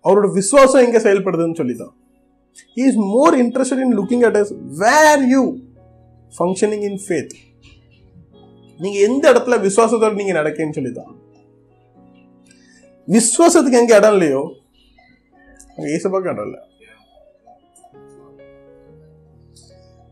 [0.04, 1.94] அவரோட விசுவாசம் எங்கே செயல்படுதுன்னு சொல்லி தான்
[2.76, 5.42] he is more interested in looking at us where you
[6.32, 7.34] functioning in faith
[8.80, 11.12] நீங்கள் எந்த இடத்துல விசுவாசத்தோடு நீங்கள் நடக்கேன்னு சொல்லி தான்
[13.08, 14.40] விசுவாசத்துக்கு எங்கே இடம் இல்லையோ
[15.70, 16.60] அங்கே ஏசப்பாவுக்கு இடம் இல்லை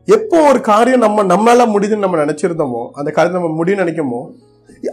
[0.06, 4.20] எப்போ ஒரு காரியம் நம்ம நம்மளால முடியுதுன்னு நம்ம நினைச்சிருந்தோமோ அந்த காரியம் நம்ம முடியும் நினைக்கமோ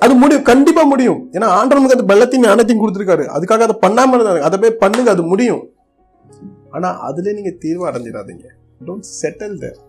[0.04, 1.20] அது முடியும் கண்டிப்பா முடியும்.
[1.36, 3.24] ஏன்னா ஆண்டவர் நமக்கு அந்த பலத்தையும் ஞானத்தையும் கொடுத்துருக்காரு.
[3.36, 5.64] அதுக்காக அதை பண்ணாம இருந்தாங்க அதை போய் பண்ணுங்க அது முடியும்.
[6.70, 8.46] ஆனா அதுல நீங்க தீர்வு அடைஞ்சிடாதீங்க.
[8.88, 9.80] டோன்ட் செட்டில் தேர்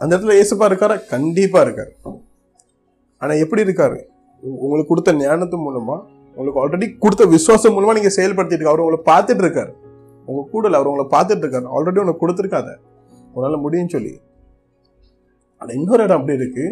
[0.00, 0.96] அந்த இடத்துல ஏசப்பா இருக்காரா?
[1.14, 1.92] கண்டிப்பா இருக்காரு.
[3.22, 3.98] ஆனா எப்படி இருக்காரு?
[4.64, 5.96] உங்களுக்கு கொடுத்த ஞானத்து மூலமா
[6.36, 9.72] உங்களுக்கு ஆல்ரெடி கொடுத்த விசுவாசம் மூலமா நீங்க செயல்படுத்திட்டு அவர் உங்களை பார்த்துட்டு இருக்காரு.
[10.28, 12.70] உங்கள் கூட அவர் உங்களை பார்த்துட்டு இருக்காரு ஆல்ரெடி உனக்கு கொடுத்துருக்காத.
[13.34, 14.14] உன்னால் முடியும்னு சொல்லி.
[15.60, 16.64] ஆனால் இன்னொரு இடம் அப்படி இருக்கு.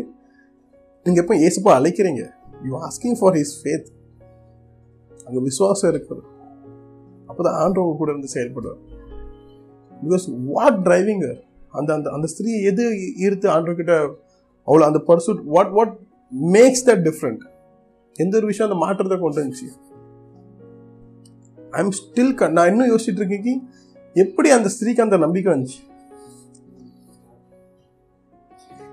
[1.07, 2.23] நீங்கள் எப்போ ஏசுப்பா அழைக்கிறீங்க?
[2.67, 3.89] You asking for his faith
[5.27, 6.25] அங்கே விசுவாசம் இருக்குது
[7.29, 8.81] அப்போ தான் உங்க கூட இருந்து செயல்படுவார்.
[10.03, 11.23] பிகாஸ் வாட் டிரைவிங்
[11.79, 12.85] அந்த அந்த அந்த ஸ்திரீ எது
[13.25, 13.95] ஈர்த்து ஆண்டவர்கிட்ட
[14.69, 15.95] அவ்வளோ அந்த pursuit what what
[16.57, 17.43] makes that different
[18.23, 19.69] எந்த ஒரு விஷயம் அந்த மாற்றத்தை கொண்டு வந்துச்சு?
[21.71, 23.69] ஐம் ஸ்டில் நான் இன்னும் யோசிச்சுட்டு இருக்கேன் கி,
[24.15, 25.79] எப்படி அந்த ஸ்திரீக்கு அந்த நம்பிக்கை வந்துச்சு?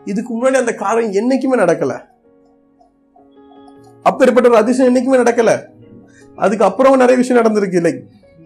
[0.06, 2.06] இதுக்கு முன்னாடி அந்த காரியம் என்னைக்குமே நடக்கல.
[4.04, 5.66] அப்பேற்பட்ட ஒரு அதிசயம் என்னைக்குமே நடக்கல.
[6.36, 8.02] அதுக்கு அப்புறம் நிறைய விஷயம் நடந்திருக்கு like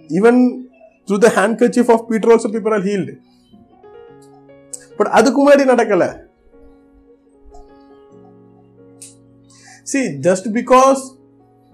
[0.10, 0.62] even
[1.08, 3.14] through the handkerchief of Peter also people are healed
[4.98, 6.30] but அதுக்கு முன்னாடி நடக்கல.
[9.84, 11.00] சி ஜஸ்ட் பிகாஸ்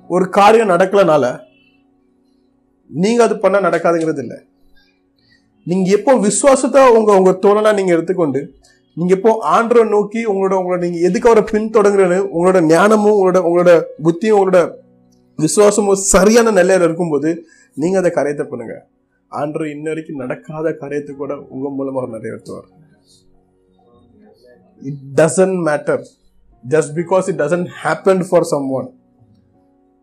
[0.08, 1.46] ஒரு காரியம் நடக்கலனால
[2.90, 4.38] நீங்கள் அது பண்ணால் நடக்காதுங்கிறது இல்லை.
[5.68, 8.42] நீங்கள் எப்போ விசுவாசத்தை உங்கள் உங்கள் தோழனாக நீங்கள் எடுத்துக்கொண்டு
[8.98, 13.72] நீங்கள் எப்போ ஆண்டரை நோக்கி உங்களோட உங்களோட நீங்கள் எதுக்கு அவரை பின்தொடங்குறேன்னு உங்களோட ஞானமும் உங்களோட உங்களோட
[14.06, 14.62] புத்தியும் உங்களோட
[15.40, 17.32] விசுவாசமும் சரியான நிலையில் இருக்கும்போது
[17.78, 18.76] நீங்கள் அதை கரையத்தை பண்ணுங்க.
[19.32, 22.68] ஆண்டர் இன்ன வரைக்கும் நடக்காத காரியத்தை கூட உங்கள் மூலமாக அவர் நிறைவேற்றுவார்.
[24.82, 26.02] It doesn't matter
[26.64, 28.48] just because it doesn't happen for
[28.80, 28.88] someone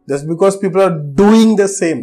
[0.08, 2.02] just because people are doing the same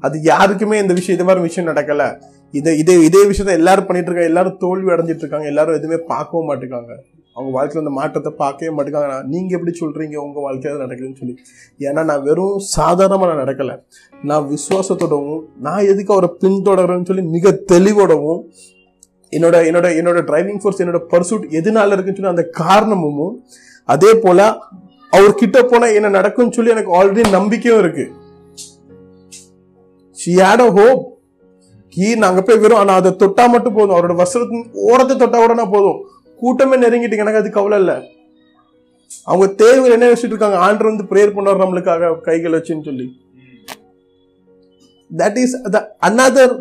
[0.00, 2.18] அது யாருக்குமே இந்த விஷயம் இது மாதிரி விஷயம் நடக்கல.
[2.50, 4.30] இதை இதே இதே விஷயத்த எல்லாரும் பண்ணிட்டு இருக்காங்க.
[4.32, 5.46] எல்லாரும் தோல்வி அடைஞ்சிட்டு இருக்காங்க.
[5.46, 6.94] எல்லாரும் எதுவுமே பார்க்கவும் மாட்டேங்காங்க
[7.36, 10.16] அவங்க வாழ்க்கையில் அந்த மாற்றத்தை பார்க்கவே மாட்டேங்காங்க நீங்க எப்படி சொல்றீங்க?
[10.16, 11.36] உங்க வாழ்க்கையில நடக்குதுன்னு சொல்லி.
[11.80, 13.74] ஏன்னா நான் வெறும் சாதாரணமாக நான் நடக்கல.
[14.22, 18.40] நான் விசுவாசத்தோடவும் நான் எதுக்கு அவரை பின்தொடர்றேன்னு சொல்லி மிக தெளிவோடவும்
[19.30, 23.42] என்னோட என்னோட என்னோட டிரைவிங் ஃபோர்ஸ் என்னோட பர்சூட் எதனால இருக்குன்னு சொல்லி அந்த காரணமும்
[23.84, 24.58] அதே போல
[25.12, 28.24] அவர் போனால் என்ன நடக்கும்னு சொல்லி எனக்கு ஆல்ரெடி நம்பிக்கையும் இருக்குது
[30.26, 31.02] ஷி ஹேட் அ ஹோப்
[31.92, 33.94] கீ நாங்க போய் வெறும் ஆனா அதை தொட்டா மட்டும் போதும்.
[33.96, 35.98] அவரோட வசனத்தின் ஓரத்தை தொட்டா கூட போதும்.
[36.40, 37.92] கூட்டமே நெருங்கிட்டு எனக்கு அது கவலை இல்ல.
[39.26, 40.58] அவங்க தேவை என்ன வச்சுட்டு இருக்காங்க?
[40.66, 43.06] ஆண்டர் வந்து ப்ரேயர் பண்ணுவார் நம்மளுக்காக கைகள் வச்சுன்னு சொல்லி.
[45.10, 46.54] தட் இஸ் த அனதர்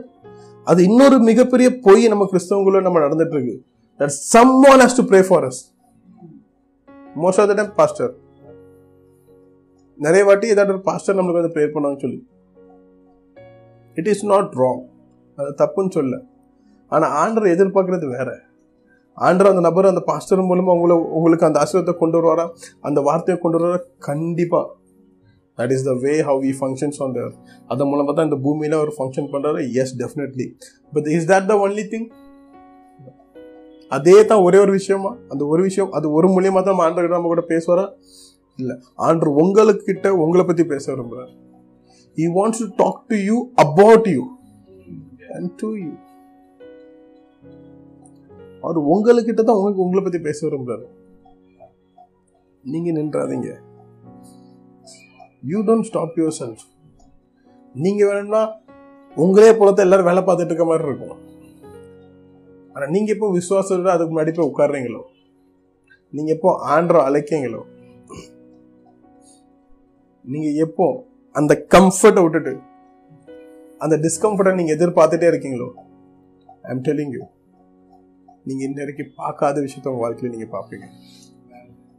[0.68, 3.56] அது இன்னொரு மிகப்பெரிய பொய் நம்ம கிறிஸ்தவங்கள நம்ம நடந்துட்டு இருக்கு.
[4.00, 4.16] That
[4.72, 5.62] someone has to pray for us
[7.24, 8.14] most of the time pastor
[10.00, 12.20] நிறைய வாட்டி ஏதாவது பாஸ்டர் நம்மளுக்கு வந்து ப்ரேயர் பண்ணுவாங்கன்னு சொல்லி.
[14.00, 14.84] இட் இஸ் நாட் ராங்
[15.38, 16.16] அது தப்புன்னு சொல்ல
[16.92, 18.30] ஆனால் ஆண்டரை எதிர்பார்க்கறது வேற.
[19.18, 22.46] ஆண்டர் அந்த நபர் அந்த பாஸ்டர் மூலமாக உங்களை உங்களுக்கு அந்த ஆசீர்வாதத்தை கொண்டு வருவாரா?
[22.88, 23.80] அந்த வார்த்தையை கொண்டு வருவாரா?
[24.10, 24.66] கண்டிப்பாக
[25.58, 27.32] that is the way how we functions on their
[27.72, 30.48] அதன் மூலமாக தான் இந்த பூமியில் ஒரு ஃபங்க்ஷன் பண்ணுறாரு yes definitely
[30.94, 32.08] but is that the only thing
[33.92, 35.10] அதே தான் ஒரே ஒரு விஷயமா?
[35.32, 37.86] அந்த ஒரு விஷயம் அது ஒரு மூலியமாக தான் ஆண்டர் நம்ம கூட பேசுவாரா?
[38.60, 38.76] இல்லை.
[39.08, 41.34] ஆண்டர் உங்களுக்கிட்ட உங்களை பற்றி பேச விரும்புறாரு.
[42.18, 44.24] He wants to talk to you about you
[45.36, 45.94] and to you.
[48.66, 50.86] அவர் உங்களுக்கிட்ட தான் உங்களுக்கு உங்களை பத்தி பேச விரும்புறாரு.
[52.64, 53.50] நீங்க நின்றாதீங்க.
[55.52, 56.64] You don't stop yourself
[57.86, 58.44] நீங்க வேணும்னா
[59.24, 61.20] உங்களே போலத்தான் எல்லாரும் வேலை பார்த்துட்டு இருக்க மாதிரி இருக்கும்.
[62.74, 65.02] ஆனா நீங்க எப்போ விசுவாசம் அதுக்கு முன்னாடி போய் உட்காடுறீங்களோ
[66.14, 67.62] நீங்க எப்போ ஆண்டரை அழைக்கீங்களோ
[70.26, 70.88] நீங்க எப்போ
[71.36, 72.60] அந்த கம்ஃபர்ட்டை விட்டுட்டு
[73.78, 75.70] அந்த டிஸ்கம்ஃபர்ட்டை நீங்க எதிர்பார்த்துட்டே இருக்கீங்களோ
[76.62, 77.26] ஐம் டெல்லிங் யூ
[78.44, 80.84] நீங்க இன்ன வரைக்கும் பார்க்காத விஷயத்த உங்க வாழ்க்கையில நீங்க பார்ப்பீங்க.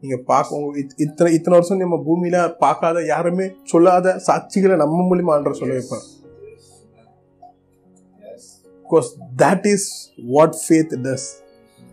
[0.00, 5.52] நீங்க பார்க்க இத்- இத்தனை இத்தனை வருஷம் நம்ம பூமியில பார்க்காத யாருமே சொல்லாத சாட்சிகளை நம்ம மூலியமா ஆண்டர்
[5.52, 6.06] சொல்ல வைப்பார்.
[8.84, 11.26] Because that is what faith does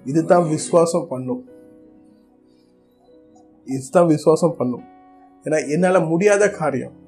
[0.05, 1.49] இதுதான் விசுவாசம் பண்ணும்.
[3.65, 4.83] இதுதான் விசுவாசம் பண்ணும்.
[5.43, 7.01] ஏன்னா என்னால முடியாத காரியம்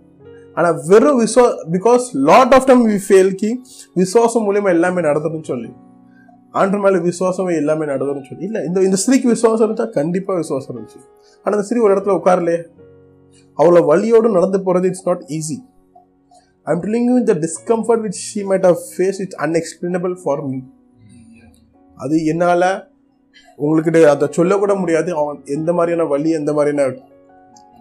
[0.58, 3.52] ஆனால் வெறும் விசுவா because lot of time we ஃபெயில்கி
[4.02, 5.70] விசுவாசம் மூலியமாக எல்லாமே நடந்துடும் சொல்லி.
[6.60, 8.44] ஆண்டு மேலே விசுவாசமே எல்லாமே நடந்துடும் சொல்லி.
[8.48, 9.88] இல்லை இந்த இந்த ஸ்திரீக்கு விசுவாசம் இருந்துச்சா?
[10.00, 11.00] கண்டிப்பாக விசுவாசம் இருந்துச்சு.
[11.44, 12.60] ஆனால் அந்த ஸ்திரீ ஒரு இடத்துல உட்காரலையே.
[13.60, 15.58] அவ்வளோ வழியோடு நடந்து போகிறது it's not easy
[16.72, 20.60] I'm telling you the discomfort which she might have face it's unexplainable for me
[21.98, 22.68] அது என்னால்
[23.66, 25.10] உங்களுக்கு அதை சொல்லக்கூட முடியாது.
[25.22, 26.88] அவன் எந்த மாதிரியான வழி எந்த மாதிரியான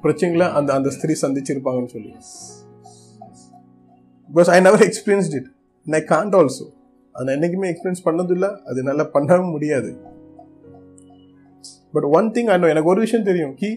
[0.02, 2.10] பிரச்சனைகளை அந்த அந்த ஸ்திரீ சந்திச்சிருப்பாங்கன்னு சொல்லி.
[4.34, 5.48] Because I never experienced it
[5.86, 6.66] I can't also
[7.14, 8.50] அதை நான் என்னைக்குமே எக்ஸ்பீரியன்ஸ் பண்ணதில்லை.
[8.70, 9.90] அது நல்லா பண்ணவும் முடியாது.
[11.94, 13.54] பட் ஒன் திங் ஐ எனக்கு ஒரு விஷயம் தெரியும்.
[13.60, 13.70] கி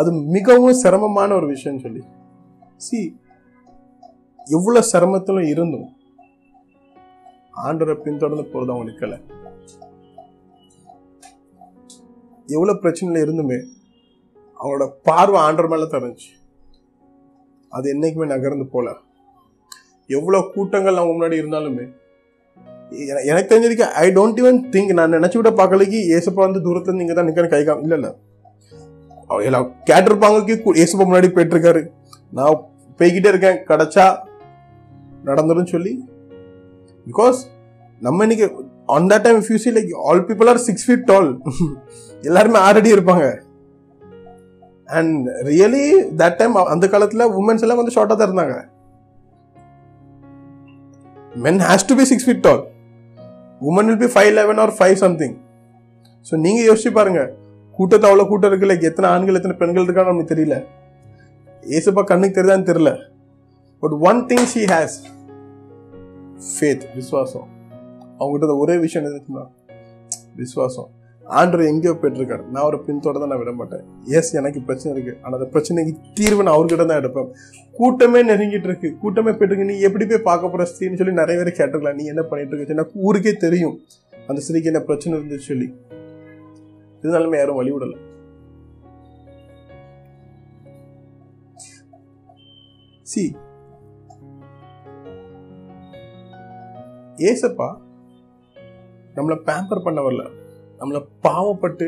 [0.00, 2.02] அது மிகவும் சிரமமான ஒரு விஷயம்னு சொல்லி.
[2.86, 2.98] சி
[4.58, 5.88] எவ்வளோ சிரமத்திலும் இருந்தும்
[7.66, 9.18] ஆண்டரை பின்தொடர்ந்து போகிறது அவங்க நிற்கலை
[12.56, 13.58] எவ்வளோ பிரச்சனையில் இருந்துமே
[14.60, 16.30] அவங்களோட பார்வை ஆண்டர் மேலே தரஞ்சு
[17.72, 18.94] அது என்றைக்குமே நகர்ந்து போகலை
[20.16, 21.84] எவ்வளோ கூட்டங்கள் அவங்க முன்னாடி இருந்தாலுமே.
[23.30, 27.28] எனக்கு தெரிஞ்சதுக்கு ஐ டோன்ட் ஈவன் திங்க் நான் நினச்சி விட பார்க்கலைக்கு ஏசப்பா வந்து தூரத்தில் நீங்கள் தான்
[27.28, 27.98] நிக்கணும் கை காம் இல்லை
[29.48, 31.82] எல்லாம் கேட்டிருப்பாங்க ஏசப்பா முன்னாடி போயிட்டுருக்காரு.
[32.38, 32.64] நான்
[33.00, 34.06] போய்கிட்டே இருக்கேன் கிடச்சா
[35.28, 35.92] நடந்துடும் சொல்லி.
[37.06, 37.38] பிகாஸ்
[38.06, 38.46] நம்ம இன்னைக்கு
[38.94, 41.30] on that time if you see like all people are six feet tall
[42.28, 43.26] எல்லாருமே ஆல்ரெடி இருப்பாங்க.
[44.98, 45.84] அண்ட் ரியலி
[46.20, 48.56] தட் டைம் அந்த காலத்தில் உமன்ஸ் எல்லாம் வந்து ஷார்ட்டாக தான் இருந்தாங்க.
[51.34, 52.62] Men has to be six feet tall
[53.60, 55.36] woman will be five eleven or five something
[56.30, 57.38] so நீங்கள் யோசிச்சு பாருங்கள்
[57.74, 58.82] கூட்டத்தை அவ்வளோ கூட்டம் இருக்குல்ல?
[58.82, 60.56] எத்தனை ஆண்கள் எத்தனை பெண்கள் இருக்கான்னு நமக்கு தெரியல.
[61.76, 62.98] ஏசப்பா கண்ணுக்கு தெரியுதான்னு தெரியல.
[63.80, 64.96] But one thing she has
[66.56, 67.48] faith விசுவாசம்.
[68.18, 69.46] அவங்ககிட்ட ஒரே விஷயம் என்ன
[70.34, 70.90] விசுவாசம்.
[71.38, 72.44] ஆண்டர் எங்கேயோ போயிட்டுருக்காரு.
[72.54, 72.78] நான் ஒரு
[73.22, 73.82] தான் நான் விட மாட்டேன்.
[74.18, 77.30] எஸ் எனக்கு பிரச்சனை இருக்குது ஆனால் அந்த பிரச்சனைக்கு தீர்வு நான் அவர்கிட்ட தான் எடுப்பேன்.
[77.78, 78.88] கூட்டமே நெருங்கிட்டு இருக்கு.
[79.02, 81.98] கூட்டமே போயிட்டு நீ எப்படி போய் பார்க்க போகிற ஸ்திரீன்னு சொல்லி நிறைய பேர் கேட்டிருக்கலாம்.
[82.00, 82.78] நீ என்ன பண்ணிட்டு இருக்க?
[82.78, 83.76] எனக்கு ஊருக்கே தெரியும்.
[84.30, 85.68] அந்த ஸ்திரீக்கு என்ன பிரச்சனை இருந்துச்சு சொல்லி.
[87.02, 87.98] இருந்தாலுமே யாரும் வழிவிடலை
[93.12, 93.22] சி
[97.28, 97.68] ஏசப்பா
[99.16, 100.24] நம்மளை பேம்பர் பண்ண வரல.
[100.80, 101.86] நம்மளை பாவப்பட்டு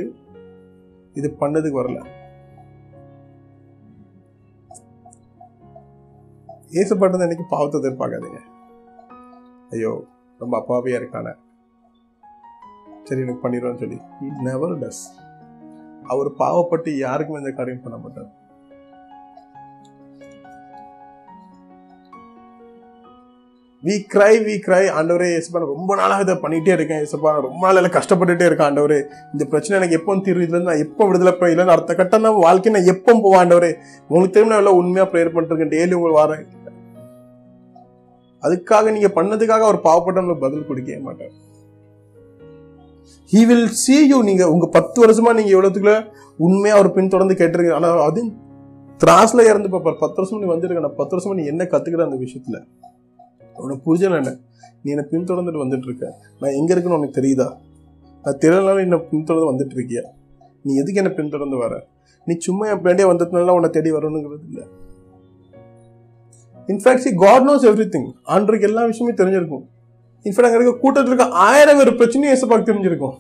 [1.15, 2.01] இது பண்ணதுக்கு வரல.
[6.69, 8.41] ஏசப்பட்டது அன்னைக்கு பாவத்தை எதிர்பார்க்காதீங்க.
[9.71, 10.05] ஐயோ
[10.39, 11.33] ரொம்ப அப்பாவையா இருக்கானே.
[13.05, 13.99] சரி எனக்கு பண்ணிடுவேன்னு சொல்லி.
[14.43, 15.03] நெவர் டஸ்
[16.03, 18.31] அவர் பாவப்பட்டு யாருக்கும் இந்த காரியம் பண்ண மாட்டார்.
[23.87, 27.63] வி கிரை வி கிரை ஆண்டவரே ஏசப்பா நான் ரொம்ப நாளாக இதை பண்ணிகிட்டே இருக்கேன் ஏசப்பா நான் ரொம்ப
[27.67, 28.99] நாள் கஷ்டப்பட்டுட்டே இருக்கேன் ஆண்டவரே.
[29.35, 32.73] இந்த பிரச்சனை எனக்கு எப்போ தீர்வு இதுல நான் எப்போ விடுதலை போய் இல்லைன்னு அடுத்த கட்டம் தான் வாழ்க்கை
[32.77, 33.71] நான் எப்போ போவேன் ஆண்டவரே.
[34.09, 36.45] உங்களுக்கு தெரியும் நான் எல்லாம் உண்மையாக ப்ரேயர் பண்ணிருக்கேன் டெய்லி உங்களுக்கு வரேன்
[38.43, 41.35] அதுக்காக நீங்கள் பண்ணதுக்காக அவர் பாவப்பட்டவங்களுக்கு பதில் கொடுக்கவே மாட்டார்.
[43.33, 45.97] ஹி வில் சி யூ நீங்கள் உங்கள் பத்து வருஷமா நீங்கள் எவ்வளோத்துக்குள்ள
[46.47, 47.81] உண்மையாக அவர் பின் தொடர்ந்து கேட்டிருக்கீங்க.
[47.81, 48.23] ஆனால் அது
[49.01, 52.59] திராஸில் இறந்து பார்ப்பார் பத்து வருஷம் நீ வந்திருக்க நான் பத்து வருஷமா நீ என்ன கற்றுக்கிற அந்த விஷயத்துல?
[53.55, 54.37] உனக்கு புரிஞ்சல என்ன?
[54.83, 56.07] நீ என்னை பின்தொடர்ந்துட்டு வந்துட்டு இருக்க
[56.41, 57.49] நான் எங்க இருக்குன்னு உனக்கு தெரியுதா?
[58.25, 60.03] நான் தெரியலனாலும் என்ன பின்தொடர்ந்து வந்துட்டு இருக்கியா
[60.65, 61.87] நீ எதுக்கு என்ன பின்தொடர்ந்து வர?
[62.27, 64.65] நீ சும்மா என் பின்னாடியே வந்ததுனால உன்னை தேடி வரணுங்கிறது இல்லை.
[66.69, 69.65] In fact see God knows everything ஆண்டருக்கு எல்லா விஷயமும் தெரிஞ்சிருக்கும்.
[70.25, 73.17] இன்ஃபேக்ட் அங்கே இருக்க கூட்டத்தில் இருக்க ஆயிரம் பேர் பிரச்சனையும் ஏசப்பாக்கு தெரிஞ்சிருக்கும்.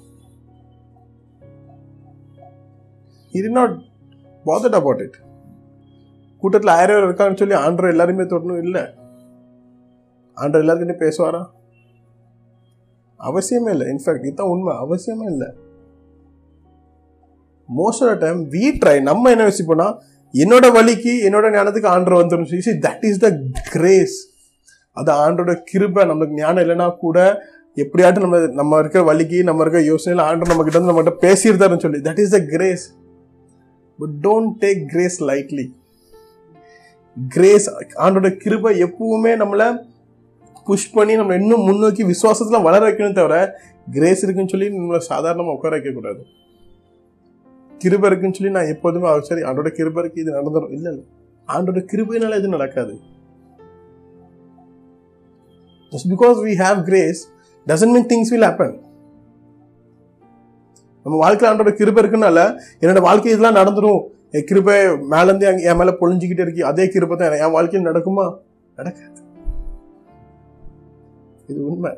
[3.32, 3.76] It not
[4.46, 5.18] bothered about it
[6.38, 8.82] கூட்டத்தில் ஆயிரம் பேர் இருக்கான்னு சொல்லி ஆண்டர் எல்லாருமே தொடணும் இல்லை.
[10.36, 11.42] ஆண்டர் எல்லாருக்கிட்டையும் பேசுவாரா?
[13.18, 13.86] அவசியமே இல்லை.
[13.86, 14.74] இன்ஃபேக்ட் இதுதான் உண்மை.
[14.84, 15.48] அவசியமே இல்லை.
[17.78, 19.88] Most of time we try நம்ம என்ன யோசிப்போம்னா
[20.34, 23.28] என்னோட வழிக்கு என்னோட ஞானத்துக்கு ஆண்டர் வந்துடும் சொல்லி தட் இஸ் த
[23.70, 24.16] கிரேஸ்
[24.92, 26.04] அது ஆண்டோட கிருபை.
[26.08, 27.18] நம்மளுக்கு ஞானம் இல்லைன்னா கூட
[27.76, 32.00] எப்படியாட்டும் நம்ம நம்ம இருக்கிற வழிக்கு நம்ம இருக்கிற யோசனையில் ஆண்டர் நம்ம கிட்ட வந்து நம்மகிட்ட பேசியிருந்தாருன்னு சொல்லி
[32.08, 32.84] that is the grace
[33.98, 35.66] but don't take grace lightly
[37.28, 37.66] grace
[38.04, 39.68] ஆண்டோட கிருபை எப்பவுமே நம்மளை
[40.66, 43.36] புஷ் பண்ணி நம்ம இன்னும் முன்னோக்கி விசுவாசத்தில் வளர வைக்கணும் தவிர
[43.90, 46.22] கிரேஸ் இருக்குன்னு சொல்லி நம்மளை சாதாரணமாக உட்கார வைக்கக்கூடாது
[47.80, 51.04] கிருபை இருக்குன்னு சொல்லி நான் எப்போதுமே அவர் சரி ஆண்டோட கிருபருக்கு இது நடந்துடும் இல்லை இல்லை.
[51.48, 52.94] ஆண்டோட கிருபையினால இது நடக்காது.
[55.92, 57.22] Just because we have grace
[57.66, 58.76] doesn't mean things will happen
[61.06, 62.38] நம்ம வாழ்க்கையில் ஆண்டோட கிருபை இருக்குனால
[62.82, 64.76] என்னோட வாழ்க்கை இதெல்லாம் நடந்துடும் என் கிருபை
[65.14, 66.64] மேலேருந்து என் மேலே பொழிஞ்சிக்கிட்டே இருக்கு.
[66.64, 68.26] அதே கிருபை தான் என் வாழ்க்கையில் நடக்குமா?
[68.78, 69.21] நடக்காது.
[71.52, 71.92] இது உண்மை.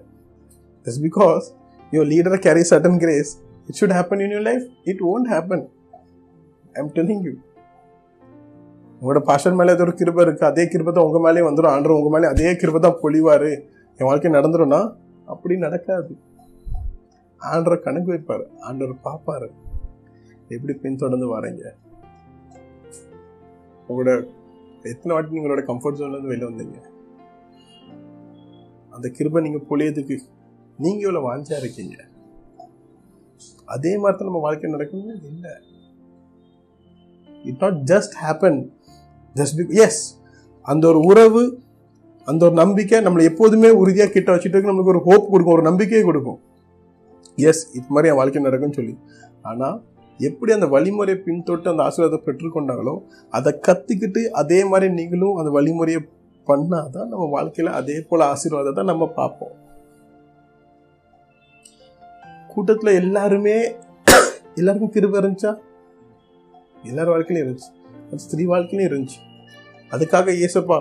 [0.87, 1.47] It's because
[1.95, 3.33] your leader carry certain grace
[3.69, 5.65] it should happen in your life it won't happen
[6.77, 7.35] I am telling you
[8.99, 12.15] உங்களோட பாஷன் மேலே ஏதோ ஒரு கிருபை இருக்குது அதே கிருபை தான் உங்கள் மேலேயே வந்துடும் ஆண்டர் உங்கள்
[12.15, 13.51] மேலே அதே கிருபை தான் பொழிவாரு.
[13.99, 14.79] என் வாழ்க்கை நடந்துடும்னா
[15.33, 16.13] அப்படி நடக்காது.
[17.51, 18.45] ஆண்டரை கணக்கு வைப்பார்.
[18.69, 19.49] ஆண்டவர் பார்ப்பாரு.
[20.55, 21.65] எப்படி பின்தொடர்ந்து வரீங்க?
[23.89, 24.13] உங்களோட
[24.93, 26.79] எத்தனை வாட்டி உங்களோட கம்ஃபர்ட் ஜோன்லேருந்து வெளியில் வந்தீங்க?
[28.95, 30.17] அந்த கிருபை நீங்கள் பொழியதுக்கு
[30.85, 31.97] நீங்கள் இவ்வளோ வாஞ்சா இருக்கீங்க.
[33.75, 35.53] அதே மாதிரி தான் நம்ம வாழ்க்கை நடக்கணும் இல்லை.
[37.51, 38.59] It not just happen
[39.37, 40.03] just as
[40.71, 41.43] அந்த ஒரு உறவு
[42.29, 46.05] அந்த ஒரு நம்பிக்கை நம்மளை எப்போதுமே உறுதியாக கிட்ட வச்சுட்டு இருக்கு, நம்மளுக்கு ஒரு ஹோப் கொடுக்கும் ஒரு நம்பிக்கையை
[46.11, 46.39] கொடுக்கும்.
[47.49, 48.95] எஸ் இது மாதிரி என் வாழ்க்கை நடக்கும்னு சொல்லி.
[49.51, 49.77] ஆனால்
[50.21, 52.95] எப்படி அந்த வழிமுறையை பின்தொட்டு அந்த ஆசீர்வாதத்தை பெற்றுக்கொண்டாங்களோ
[53.37, 56.01] அதை கற்றுக்கிட்டு அதே மாதிரி நீங்களும் அந்த வழிமுறையை
[56.47, 59.55] பண்ணாதான் நம்ம வாழ்க்கையில் அதே போல் ஆசீர்வாதத்தை நம்ம பார்ப்போம்.
[62.49, 63.77] கூட்டத்தில் எல்லாருமே
[64.55, 65.53] எல்லாருக்கும் கிருபை இருந்துச்சா?
[66.83, 67.71] எல்லார் வாழ்க்கையிலும் இருந்துச்சு.
[68.07, 69.21] அது ஸ்திரீ வாழ்க்கையிலும் இருந்துச்சு.
[69.91, 70.79] அதுக்காக ஏசப்பா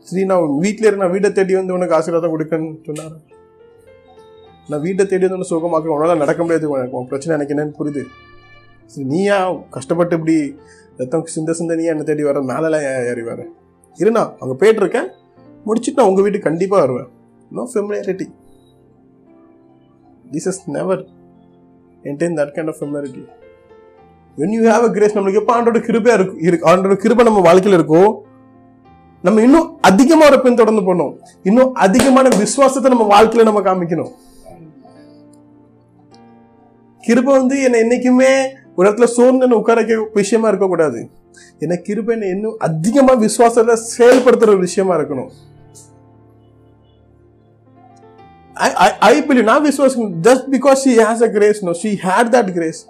[0.00, 3.16] ஸ்ரீ நான் வீட்டில் இருந்து நான் வீட்டை தேடி வந்து உனக்கு ஆசீர்வாதம் கொடுக்கன்னு சொன்னார்.
[4.68, 6.70] நான் வீட்டை தேடி வந்து உனக்கு சுகமாக்க உன்னால நடக்க முடியாது.
[6.70, 8.04] உனக்கு பிரச்சனை எனக்கு என்னன்னு புரியுது.
[8.86, 10.56] சரி, நீயா கஷ்டப்பட்டு இப்படி
[10.96, 13.46] ரத்தம் சிந்த சிந்த நீயா என்ன தேடி வர மேலெல்லாம் ஏறி வர?
[14.00, 15.08] இருண்ணா அங்கே போயிட்டுருக்கேன்
[15.66, 17.08] முடிச்சுட்டு நான் உங்கள் வீட்டுக்கு கண்டிப்பாக வருவேன்.
[17.56, 18.26] No familiarity
[20.34, 21.02] this is never
[22.10, 23.24] entertain that kind of familiarity
[24.38, 27.78] when you have a grace நம்மளுக்கு எப்போ ஆண்டோட கிருபையா இருக்கும் இருக்கு ஆண்டோட கிருபை நம்ம வாழ்க்கையில்
[27.80, 28.12] இருக்கும்
[29.26, 31.12] நம்ம இன்னும் அதிகமாக ஒரு பின்தொடர்ந்து போகணும்.
[31.48, 34.10] இன்னும் அதிகமான விசுவாசத்தை நம்ம வாழ்க்கையில் நம்ம காமிக்கணும்.
[37.04, 38.30] கிருபை வந்து என்னை என்னைக்குமே
[38.78, 39.82] ஒரு இடத்துல சோர்ந்துன்னு உட்கார
[40.14, 41.00] விஷயமா இருக்கக்கூடாது
[41.62, 45.30] ஏன்னா கிருபை இன்னும் அதிகமாக விசுவாசத்தில் செயல்படுத்துகிற ஒரு விஷயமா இருக்கணும்
[49.06, 52.80] ஐ பிலீவ் நான் விசுவாசிக்கணும் just because she has a grace no she had that grace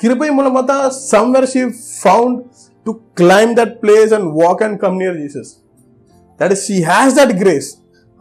[0.00, 1.62] கிருபை மூலமாக தான் somewhere she
[1.98, 2.38] found
[2.86, 5.52] to climb that place and walk and come near Jesus
[6.40, 7.68] that is she has that grace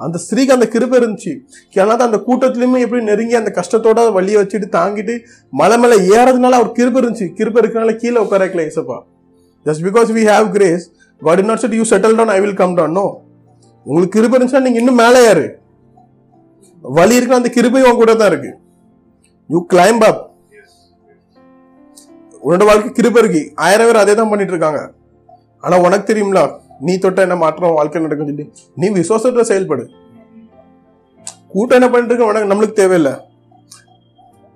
[0.06, 1.34] அந்த ஸ்திரீக்கு அந்த கிருப இருந்துச்சு.
[1.80, 5.16] ஏன்னா அந்த கூட்டத்திலுமே எப்படி நெருங்கி அந்த கஷ்டத்தோட வழியை வச்சுட்டு தாங்கிட்டு
[5.62, 7.28] மலை மேலே ஏறதுனால அவர் கிருப இருந்துச்சு.
[7.39, 8.97] கிருப இருக்கனால கீழே உட்கார வைக்கல ஏசப்பா
[9.66, 10.86] just because we have grace
[11.22, 13.06] God in not said you settle down I will come down no
[13.86, 15.45] உங்களுக்கு கிருப இருந்துச்சுன்னா நீங்க இன்னும் மேலே ஏறு.
[16.84, 18.51] வழி இருக்கிற அந்த கிருபை உன் கூட தான் இருக்கு.
[19.49, 20.22] யூ கிளைம்ப் அப்
[22.45, 23.41] உன்னோட வாழ்க்கை கிருப இருக்கு.
[23.66, 24.82] ஆயிரம் பேர் அதே தான் பண்ணிட்டு இருக்காங்க.
[25.66, 26.41] ஆனா உனக்கு தெரியும்ல
[26.80, 28.54] நீ தொட்ட என்ன மாற்றம் வாழ்க்கை நடக்கும் சொல்லி.
[28.76, 29.90] நீ விசுவாசத்தில் செயல்படு.
[31.48, 33.14] கூட்டம் என்ன பண்ணிட்டு இருக்க உனக்கு நம்மளுக்கு தேவையில்லை.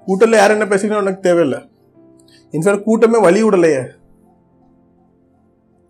[0.05, 1.69] கூட்டத்தில் யார் என்ன பேசிக்கணும் உனக்கு தேவையில்லை.
[2.51, 3.87] இன்ஃபேக்ட் கூட்டமே வழி விடலையே.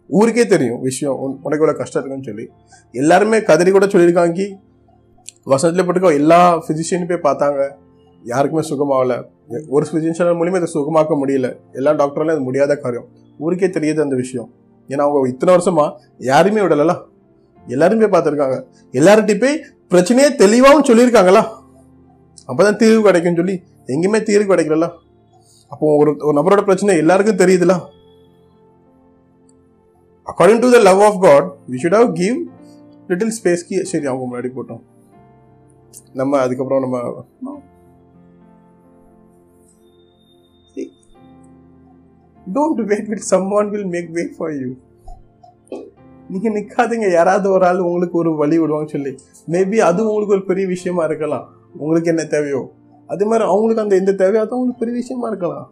[0.07, 1.39] ஊருக்கே தெரியும் விஷயம்.
[1.43, 2.49] உனக்கு இவ்வளோ கஷ்டம் இருக்குன்னு சொல்லி.
[2.91, 4.57] எல்லாருமே கதறி கூட சொல்லியிருக்காங்க
[5.43, 7.71] வசனத்தில் போட்டுக்கோ எல்லா ஃபிசிஷியனும் போய் பார்த்தாங்க.
[8.23, 9.23] யாருக்குமே சுகமாகலை.
[9.67, 11.57] ஒரு ஃபிசிஷியன் மூலியமா இதை சுகமாக்க முடியல.
[11.73, 13.07] எல்லா டாக்டராலும் அது முடியாத காரியம்.
[13.37, 14.49] ஊருக்கே தெரியுது அந்த விஷயம்.
[14.89, 15.85] ஏன்னா அவங்க இத்தனை வருஷமா
[16.31, 16.93] யாருமே விடலல?
[17.65, 18.57] எல்லாரும் போய் பார்த்துருக்காங்க.
[18.97, 19.57] எல்லார்கிட்டையும் போய்
[19.91, 21.41] பிரச்சனையே தெளிவாகவும் சொல்லியிருக்காங்களா
[22.49, 23.55] அப்பதான் தீர்வு கிடைக்கும்னு சொல்லி
[23.93, 24.87] எங்கேயுமே தீர்வு கிடைக்கல
[25.71, 27.73] அப்போ ஒரு ஒரு நபரோட பிரச்சனை எல்லாருக்கும் தெரியுதுல?
[30.27, 32.37] According to the love of God we should have give
[33.07, 34.81] little ஸ்பேஸ்க்கு சரி அவங்க முன்னாடி போட்டோம்.
[36.13, 36.97] நம்ம அதுக்கப்புறம் நம்ம
[42.55, 43.19] don't wait with
[43.51, 44.69] someone will make way for you
[46.29, 49.11] நீங்கள் நிற்காதீங்க யாராவது ஒரு ஆள் உங்களுக்கு ஒரு வழி விடுவாங்க சொல்லி.
[49.49, 51.45] மேபி அது உங்களுக்கு ஒரு பெரிய விஷயமா இருக்கலாம்.
[51.75, 52.71] உங்களுக்கு என்ன தேவையோ.
[53.07, 55.67] அதே மாதிரி அவங்களுக்கு அந்த எந்த தேவையோ அது அவங்களுக்கு பெரிய விஷயமா இருக்கலாம்.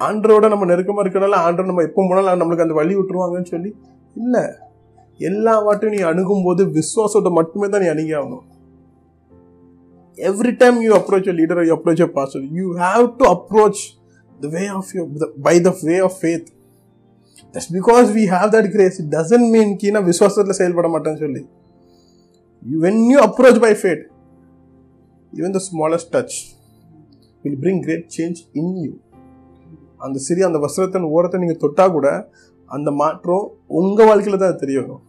[0.00, 3.74] ஆண்டரோட நம்ம நெருக்கமாக இருக்கிறனால ஆண்டர் நம்ம எப்போ போனாலும் நம்மளுக்கு அந்த வழி விட்டுருவாங்கன்னு சொல்லி.
[4.16, 4.44] இல்லை.
[5.18, 8.44] எல்லா வாட்டையும் நீ அணுகும் போது விசுவாசத்தை மட்டுமே தான் நீ அணுகி ஆகணும்
[10.18, 13.82] every time you approach leader you approach pastor you have to approach
[14.40, 15.02] the way of you
[15.48, 16.48] by the way of faith
[17.54, 21.42] just because we have that grace it doesn't mean கி விசுவாசத்தில் செயல்பட மாட்டேன்னு சொல்லி
[22.62, 24.04] you when you approach by faith
[25.32, 26.36] even the smallest touch
[27.44, 28.92] will bring great change in you
[29.96, 32.08] அந்த சிறிய அந்த வஸ்திரத்தின் ஓரத்தை நீங்கள் தொட்டா கூட
[32.68, 33.44] அந்த மாற்றம்
[33.80, 35.02] உங்க வாழ்க்கையில தான் தெரிய வரும்.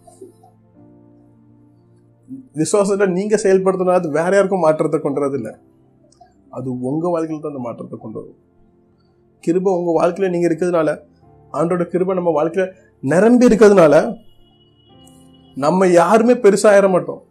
[2.56, 5.54] விசுவாசத்தை நீங்க செயல்படுத்தினா அது வேற யாருக்கும் மாற்றத்தை கொண்டு இல்லை
[6.50, 8.40] அது உங்க வாழ்க்கையில தான் அந்த மாற்றத்தை கொண்டு வரும்.
[9.46, 10.89] கிருபை உங்க வாழ்க்கையில நீங்க இருக்கிறதுனால
[11.54, 12.66] ஆண்டோட கிருபை நம்ம வாழ்க்கையில
[13.04, 13.96] நிரம்பி இருக்கிறதுனால
[15.58, 17.22] நம்ம யாருமே பெருசாகிட மாட்டோம்.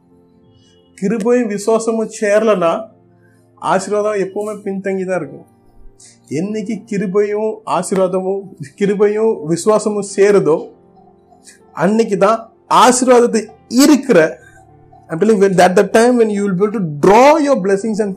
[0.99, 2.71] கிருபையும் விசுவாசமும் சேரலன்னா
[3.63, 5.47] ஆசீர்வாதம் எப்பவுமே பின்தங்கி தான் இருக்கும்.
[6.39, 8.43] என்னைக்கு கிருபையும் ஆசீர்வாதமும்
[8.79, 10.57] கிருபையும் விசுவாசமும் சேருதோ
[11.85, 12.39] அன்னைக்கு தான்
[12.85, 13.43] ஆசீர்வாதத்தை
[13.83, 14.19] இருக்கிற
[15.11, 17.57] I'm telling when when that the time when you will be able to draw your
[17.65, 18.15] blessings and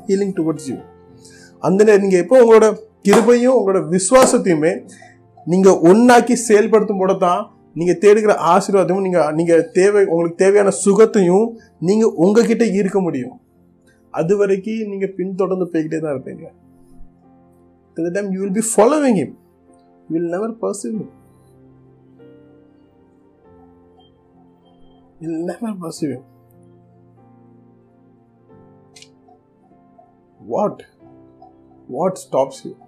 [1.64, 2.68] அந்த நேரம் நீங்க எப்போ உங்களோட
[3.08, 4.74] கிருபையும் உங்களோட விசுவாசத்தையுமே
[5.46, 7.42] நீங்க ஒன்னாக்கி செயல்படுத்தும் போது தான்
[7.80, 11.48] நீங்க தேடுகிற ஆசீர்வாதமும் நீங்க நீங்க தேவை உங்களுக்கு தேவையான சுகத்தையும்
[11.90, 13.36] நீங்க உங்ககிட்ட ஈர்க்க முடியும்.
[14.20, 16.48] அது வரைக்கும் நீங்க பின்தொடர்ந்து போய்கிட்டே தான் இருப்பீங்க.
[17.98, 19.30] Till time time you will be following him.
[20.10, 21.10] You never pursue pursue him.
[25.22, 26.12] You will never pursue
[32.74, 32.87] him.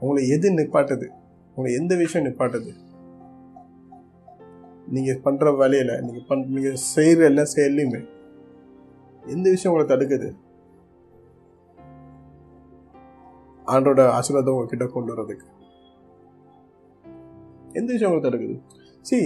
[0.00, 1.06] உங்களை எது நிப்பாட்டுது?
[1.56, 2.72] உங்களை எந்த விஷயம் நிப்பாட்டுது?
[4.94, 8.00] நீங்கள் பண்ணுற வேலையில் நீங்கள் பண் நீங்கள் செய்கிற எல்லா செயல்லையுமே
[9.22, 10.28] எந்த விஷயம் உங்களை தடுக்குது?
[13.66, 15.46] ஆண்டோட ஆசீர்வாதம் உங்ககிட்ட கொண்டு வர்றதுக்கு.
[17.72, 18.56] எந்த விஷயம் உங்களை தடுக்குது?
[19.08, 19.18] சி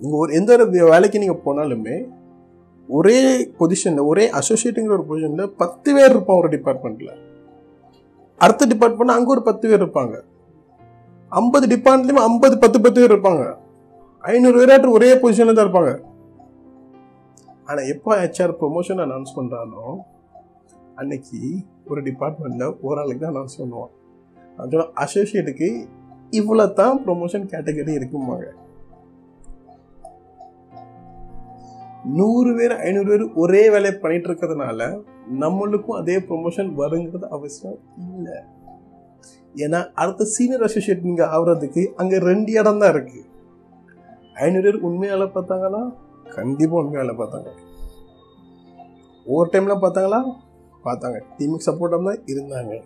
[0.00, 1.96] நீங்க ஒரு எந்த ஒரு வேலைக்கு நீங்கள் போனாலுமே
[2.88, 3.18] ஒரே
[3.58, 7.12] பொசிஷனில் ஒரே அசோசியேட்டுங்கிற ஒரு பொசிஷனில் பத்து பேர் இருப்பான் ஒரு டிபார்ட்மெண்ட்டில்
[8.44, 10.14] அடுத்த டிபார்ட்மெண்ட் அங்கே ஒரு பத்து பேர் இருப்பாங்க.
[11.32, 13.44] ஐம்பது டிபார்ட்மெண்ட்லேயும் ஐம்பது பத்து பத்து பேர் இருப்பாங்க.
[14.24, 15.92] ஐநூறு பேராட்டு ஒரே பொசிஷனில் தான் இருப்பாங்க.
[17.68, 19.84] ஆனால் எப்போ ஹெச்ஆர் ப்ரொமோஷன் அனௌன்ஸ் பண்ணுறானோ
[21.00, 21.38] அன்னைக்கு
[21.90, 23.92] ஒரு டிபார்ட்மெண்ட்டில் ஒரு ஆளுக்கு தான் அனௌன்ஸ் பண்ணுவான்
[24.62, 25.68] அதோட அசோசியேட்டுக்கு
[26.32, 28.48] இவ்வளோ தான் ப்ரொமோஷன் கேட்டகரி இருக்குமாங்க
[32.18, 34.80] நூறு பேர் ஐநூறு பேர் ஒரே வேலையை பண்ணிட்டு இருக்கிறதுனால
[35.40, 38.36] நம்மளுக்கும் அதே ப்ரொமோஷன் வருங்கிறது அவசியம் இல்லை.
[39.64, 43.20] ஏன்னா அடுத்த சீனியர் அசோசியேட் நீங்கள் ஆகுறதுக்கு அங்கே ரெண்டு இடம் தான் இருக்கு.
[44.44, 45.82] ஐநூறு பேர் உண்மையால் பார்த்தாங்களா?
[46.36, 47.50] கண்டிப்பாக உண்மையால் பார்த்தாங்க.
[49.26, 50.20] ஓவர் டைமில் பார்த்தாங்களா?
[50.86, 51.18] பார்த்தாங்க.
[51.38, 52.82] டீமுக்கு சப்போர்ட்டாக தான் இருந்தாங்க.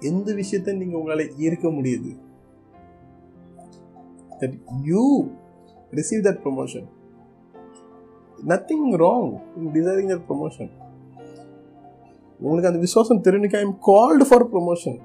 [0.00, 2.12] எந்த விஷயத்த நீங்கள் உங்களால் ஈர்க்க முடியுது?
[4.40, 4.56] That
[4.90, 5.26] you
[5.98, 6.86] receive that promotion
[8.50, 10.70] nothing wrong in desiring your promotion
[12.40, 14.98] உங்களுக்கு அந்த விசுவாசம் தெரிஞ்சுக்க I am called for promotion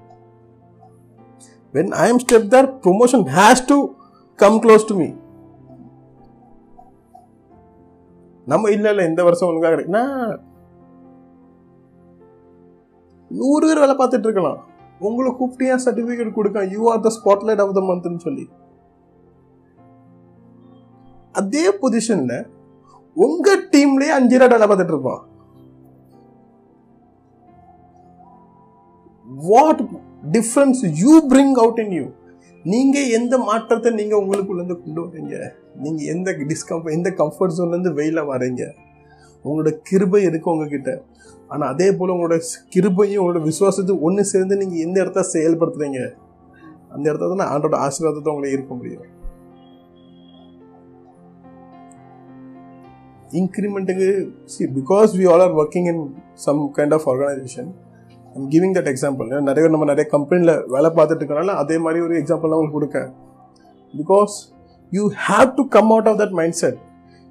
[1.74, 3.78] when I am step there promotion has to
[4.40, 5.10] come close to me
[8.52, 10.04] நம்ம இல்லை இல்லை இந்த வருஷம் உனக்காக கிடைக்குன்னா
[13.32, 14.60] நூறு பேர் வேலை பார்த்துட்டு இருக்கலாம்.
[15.08, 16.60] உங்களை கூப்பிட்டு ஏன் சர்டிஃபிகேட் கொடுக்க?
[16.76, 18.46] You are the spotlight of the மந்த்னு சொல்லி.
[21.40, 22.38] அதே பொசிஷனில்
[23.18, 25.16] உங்க டீம்லயே அஞ்சு பேர் வேலை பார்த்துட்டு
[29.50, 29.82] what
[30.36, 32.06] difference you bring out in you
[32.66, 35.36] நீங்க எந்த மாற்றத்தை நீங்க உங்களுக்குள்ளேருந்து கொண்டு வரீங்க?
[35.76, 38.64] நீங்க எந்த டிஸ்கம்ஃபர்ட் எந்த கம்ஃபர்ட் ஜோன்ல வெயில வரீங்க?
[39.46, 41.02] உங்களோட கிருபை இருக்கு உங்ககிட்ட.
[41.48, 42.38] ஆனால் அதே போல் உங்களோட
[42.76, 46.14] கிருபையும் உங்களோட விசுவாசத்தையும் ஒன்று சேர்ந்து நீங்கள் எந்த இடத்த செயல்படுத்துறீங்க?
[46.90, 49.06] அந்த இடத்துல தான் ஆண்டோட ஆசீர்வாதத்தை உங்களை இருக்க முடியும்.
[53.34, 54.08] இன்க்ரிமெண்ட்டுக்கு
[54.46, 56.04] see because we all are working in
[56.36, 57.70] some kind of organisation
[58.36, 62.16] I'm giving that example நிறைய பேர் நம்ம நிறைய கம்பெனியில் வேலை பார்த்துட்டு இருக்கனால அதே மாதிரி ஒரு
[62.22, 63.10] எக்ஸாம்பிள் நான் உங்களுக்கு கொடுக்கேன்
[63.94, 64.36] because
[64.94, 66.80] you have to come out of that mindset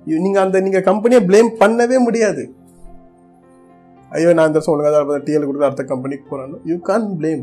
[0.06, 2.42] நீங்கள் அந்த நீங்கள் கம்பெனியை ப்ளேம் பண்ணவே முடியாது.
[4.12, 7.42] ஐயோ நான் இந்த சொல்லுங்க டிஎல் கொடுத்து அடுத்த கம்பெனிக்கு போகிறேன்னு you can blame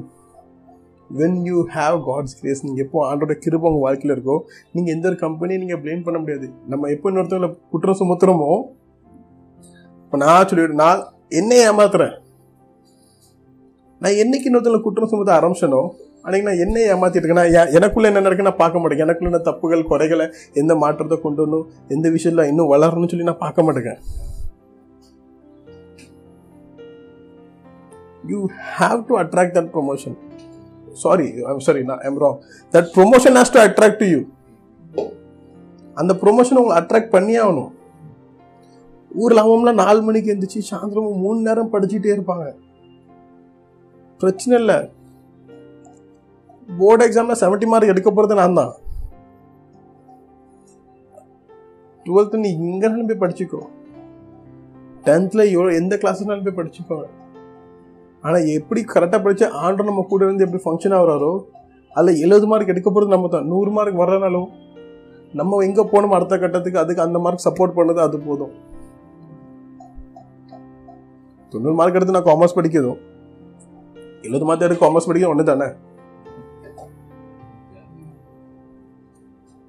[1.19, 4.37] when you have God's grace நீங்கள் எப்போ ஆண்டோட கிருப உங்கள் வாழ்க்கையில் இருக்கோ
[4.75, 6.47] நீங்கள் எந்த ஒரு கம்பெனியும் நீங்கள் ப்ளேம் பண்ண முடியாது.
[6.71, 8.51] நம்ம எப்போ இன்னொருத்தவங்களை குற்றம் சுமத்துறோமோ
[10.05, 11.01] இப்போ நான் சொல்லிவிடு நான்
[11.39, 12.15] என்னை ஏமாத்துறேன்.
[14.01, 15.83] நான் என்னைக்கு இன்னொருத்தவங்களை குற்றம் சுமத்த ஆரம்பிச்சனோ
[16.25, 17.41] அன்றைக்கி நான் என்ன ஏமாத்திட்டு இருக்கேன்.
[17.41, 17.73] நான்
[18.09, 20.25] என்ன நடக்குன்னு நான் பார்க்க மாட்டேங்க எனக்குள்ள என்ன தப்புகள் குறைகளை
[20.61, 23.93] எந்த மாற்றத்தை கொண்டு வரணும் எந்த விஷயத்தில் இன்னும் வளரணும்னு சொல்லி நான் பார்க்க மாட்டேங்க.
[28.31, 28.39] You
[28.75, 30.15] have to attract that promotion
[31.01, 32.39] sorry I'm sorry நான் I'm wrong
[32.73, 34.19] that promotion has to attract to you
[36.01, 37.71] அந்த ப்ரொமோஷன் உங்களை அட்ராக்ட் பண்ணியே ஆகணும்.
[39.21, 42.45] ஊரில் அவங்களாம் நாலு மணிக்கு எழுந்திரிச்சு சாயந்தரம் மூணு நேரம் படிச்சுட்டே இருப்பாங்க.
[44.21, 44.77] பிரச்சனை இல்லை.
[46.79, 48.73] போர்டு எக்ஸாமில் செவன்ட்டி மார்க் எடுக்க போகிறது நான் தான்.
[52.05, 53.61] டுவெல்த்து நீ எங்கேனாலும் போய் படிச்சுக்கோ.
[55.05, 57.07] டென்த்தில் எவ்வளோ எந்த கிளாஸ்னாலும் போய் படிச்சுக்கோங்க.
[58.23, 61.31] ஆனால் எப்படி கரெக்டாக படித்து ஆண்டு நம்ம கூட இருந்து எப்படி ஃபங்க்ஷன் ஆகிறாரோ
[61.91, 63.47] அதில் எழுபது மார்க் எடுக்க போகிறது நம்ம தான்.
[63.47, 64.47] நூறு மார்க் வரனாலும்
[65.33, 68.53] நம்ம எங்கே போனோம் அடுத்த கட்டத்துக்கு அதுக்கு அந்த மார்க் சப்போர்ட் பண்ணது அது போதும்.
[71.53, 73.01] தொண்ணூறு மார்க் எடுத்து நான் காமர்ஸ் படிக்கிறதும்
[74.23, 75.67] எழுபது மார்க் எடுத்து காமர்ஸ் படிக்கிறது ஒன்று தானே?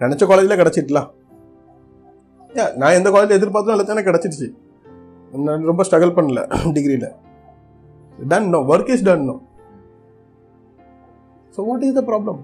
[0.00, 1.10] நினச்ச காலேஜில் கிடச்சிட்டலாம்
[2.80, 4.48] நான் எந்த காலேஜில் எதிர்பார்த்தோம் எல்லாத்தானே தானே கிடச்சிடுச்சு
[5.46, 6.40] நான் ரொம்ப ஸ்ட்ரகிள் பண்ணல
[6.72, 7.08] டிகிரியில்
[8.18, 9.36] done no work is done no
[11.56, 12.40] so what is the problem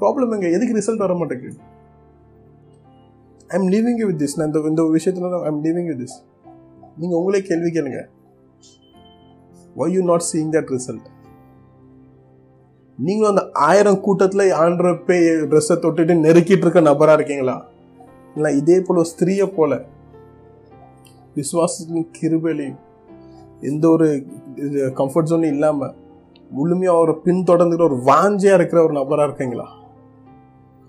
[0.00, 0.46] problem எங்க?
[0.56, 1.56] எதுக்கு ரிசல்ட் வர மாட்டேங்குது?
[3.52, 6.16] I am leaving you with this நான் இந்த இந்த விஷயத்துல I am leaving you this
[7.00, 8.00] நீங்கள் உங்களே கேள்வி கேளுங்க.
[9.80, 11.08] Why you not seeing that result
[12.98, 15.16] நீங்களும் அந்த ஆயிரம் கூட்டத்தில் ஆண்ட பே
[15.50, 17.56] ட்ரெஸ்ஸை தொட்டுட்டு நெருக்கிட்டு இருக்க நபராக இருக்கீங்களா?
[18.36, 19.72] இல்லை இதே போல ஸ்திரீயை போல.
[21.38, 22.80] விசுவாசத்தின் கிருபலையும்
[23.70, 24.06] எந்த ஒரு
[25.00, 25.94] கம்ஃபர்ட் ஜோனும் இல்லாமல்
[26.56, 29.66] முழுமையாக அவரை பின்தொடர்ந்துக்கிற ஒரு வாஞ்சியாக இருக்கிற ஒரு நபராக இருக்கீங்களா?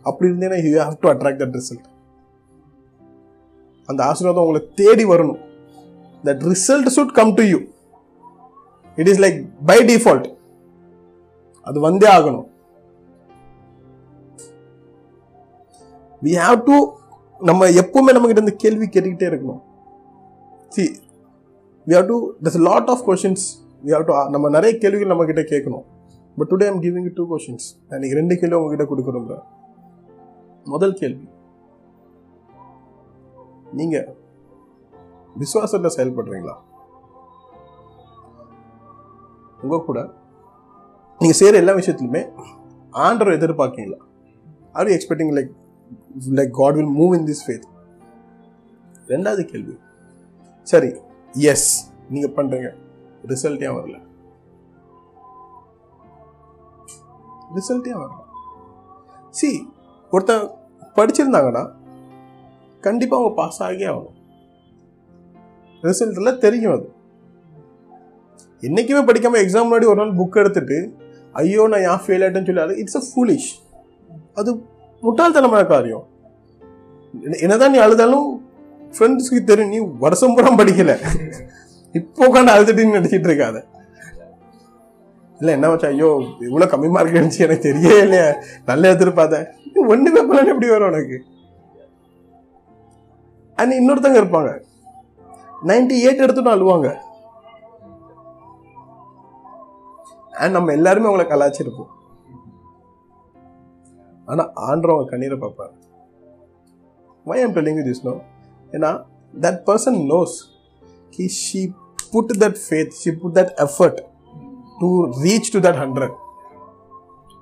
[0.06, 1.88] அப்படி இருந்தேன்னா you have to attract that result
[3.90, 5.42] அந்த ஆசீர்வாதம் உங்களை தேடி வரணும்.
[6.28, 7.60] That result should come to you
[8.98, 9.38] it is like
[9.70, 10.28] by default
[11.68, 12.48] அது வந்தே ஆகணும்.
[16.26, 16.76] வி ஹாவ் டு
[17.50, 19.62] நம்ம எப்பவுமே நம்ம கிட்ட இந்த கேள்வி கேட்டுக்கிட்டே இருக்கணும்.
[20.76, 20.84] See
[21.88, 23.46] we have to thus lot of questions
[23.86, 25.86] we have to நம்ம நிறைய கேள்விகள் நம்ம கிட்ட கேட்கணும்.
[26.38, 29.42] But today I'm giving two questions இன்னைக்கு ரெண்டு கேள்வி உங்ககிட்ட கொடுக்குறோம்
[30.74, 31.26] முதல் கேள்வி.
[33.80, 33.98] நீங்க
[35.42, 36.56] விசுவாசத்தில் செயல்படுறீங்களா?
[39.64, 40.00] உங்க கூட
[41.20, 42.22] நீங்க செய்யற எல்லா விஷயத்துலையுமே
[43.06, 43.98] ஆண்டரை எதிர்பார்க்கீங்களா?
[44.74, 45.52] Are you expecting like
[46.40, 47.66] like God will move in this faith
[49.14, 49.76] ரெண்டாவது கேள்வி.
[50.64, 50.92] சரி
[51.34, 52.70] எஸ் நீங்க பண்றீங்க.
[53.28, 53.98] ரிசல்ட் ஏன் வரல?
[57.56, 58.20] ரிசல்ட் ஏன் வரல?
[59.30, 59.68] சி
[60.12, 60.50] ஒருத்தன்
[60.96, 61.72] படிச்சிருந்தாங்கன்னா
[62.82, 64.18] கண்டிப்பா அவங்க பாஸ் ஆகியே ஆகணும்.
[65.84, 66.94] ரிசல்ட்ல தெரியும் அது.
[68.62, 70.98] என்னைக்குமே படிக்காமல் எக்ஸாம் முன்னாடி ஒரு நாள் புக் எடுத்துட்டு
[71.34, 73.52] ஐயோ நான் ஏன் ஃபெயில் ஆகிட்டேன்னு சொல்லி அது இட்ஸ் அ ஃபூலிஷ்
[74.34, 74.64] அது
[75.04, 76.06] முட்டாள்தனமான காரியம்.
[77.14, 78.28] என்னதான் நீ அழுதாலும்
[78.96, 80.94] ஃப்ரெண்ட்ஸ்க்கு தெரியும் நீ வருஷம் பூரா படிக்கல.
[82.00, 83.58] இப்போ உட்காந்து அழுதுட்டு நடிச்சிட்டு இருக்காத.
[85.40, 86.10] இல்ல என்ன வச்சா ஐயோ
[86.48, 88.28] இவ்வளவு கம்மி மார்க் இருந்துச்சு எனக்கு தெரியவே இல்லையா.
[88.70, 91.18] நல்லா எதிர்பார்த்தேன் இது ஒண்ணுமே பண்ணல எப்படி வரும் உனக்கு?
[93.62, 94.52] அண்ட் இன்னொருத்தங்க இருப்பாங்க.
[95.72, 96.90] 98 எயிட் எடுத்துட்டு அழுவாங்க.
[100.42, 101.92] அண்ட் நம்ம எல்லாருமே அவங்கள கலாச்சிருப்போம்
[104.32, 105.74] ஆனா ஆண்டவங்க கண்ணீரை பார்ப்பாரு.
[107.30, 108.14] Why I'm telling this no
[108.74, 108.90] ஏன்னா
[109.42, 110.36] that person knows
[111.18, 111.62] he she
[112.12, 114.00] put that faith she put that effort
[114.80, 114.90] to
[115.24, 116.16] reach to that hundred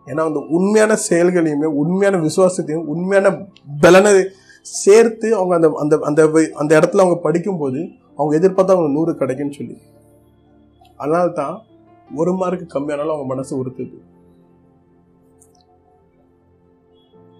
[0.08, 3.28] ஏன்னா அந்த உண்மையான செயல்களையுமே உண்மையான விசுவாசத்தையும் உண்மையான
[3.82, 4.12] பலனை
[4.66, 7.80] சேர்த்து அவங்க அந்த அந்த அந்த வை- அந்த இடத்துல அவங்க படிக்கும்போது
[8.18, 9.76] அவங்க எதிர்பார்த்தா அவங்க நூறு கிடைக்குன்னு சொல்லி.
[10.98, 11.56] அதனால தான்
[12.16, 13.98] ஒரு மார்க்கு கம்மியானாலும் அவங்க மனசு உறுத்துது.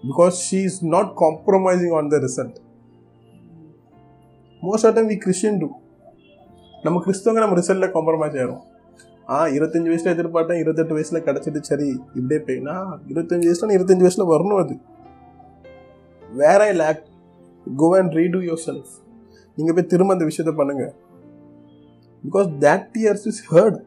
[0.04, 2.56] Because she is not compromising on the result
[4.66, 5.68] most of time we Christian too
[6.84, 8.62] நம்ம கிறிஸ்தவங்க நம்ம ரிசல்ட்ல காம்ப்ரமைஸ் ஆயிரும்.
[9.32, 11.88] ஆ இருபத்தஞ்சு வயசுல எதிர்பார்த்தேன் இருபத்தெட்டு வயசுல கிடைச்சிட்டு சரி
[12.18, 12.74] இப்படியே போயினா
[13.10, 14.74] இருபத்தஞ்சு வயசுல இருபத்தஞ்சு வயசுல வரணும் அது.
[16.40, 17.00] வேற I lake
[17.66, 18.92] go and redo your self
[19.58, 20.84] நீங்க போய் திரும்ப அந்த விஷயத்த பண்ணுங்க.
[22.24, 23.78] Because that years is hurt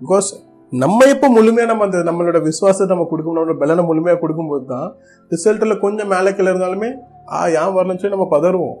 [0.00, 0.28] because
[0.72, 4.88] நம்ம எப்போ முழுமையாக நம்ம அந்த நம்மளோட விசுவாசத்தை நம்ம கொடுக்கணும் நம்மளோட பலனை முழுமையாக கொடுக்கும்போது தான்
[5.34, 6.90] ரிசல்ட்டில் கொஞ்சம் மேலே கீழே இருந்தாலுமே
[7.36, 8.78] ஆ ஏன் வரலன்னு சொல்லி நம்ம பதறுவோம்.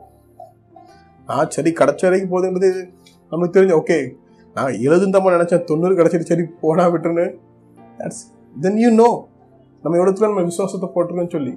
[1.28, 2.70] நான் சரி கிடைச்ச வரைக்கும் போதுன்றது
[3.32, 3.98] நமக்கு தெரிஞ்சு ஓகே
[4.56, 7.26] நான் எழுதுன்னு தான் நினச்சேன் தொண்ணூறு கிடச்சிட்டு சரி போனா விட்டுருன்னு.
[8.54, 9.10] தென் யூ நோ
[9.84, 11.52] நம்ம இடத்துல நம்ம விசுவாசத்தை போட்டிருக்கோன்னு சொல்லி.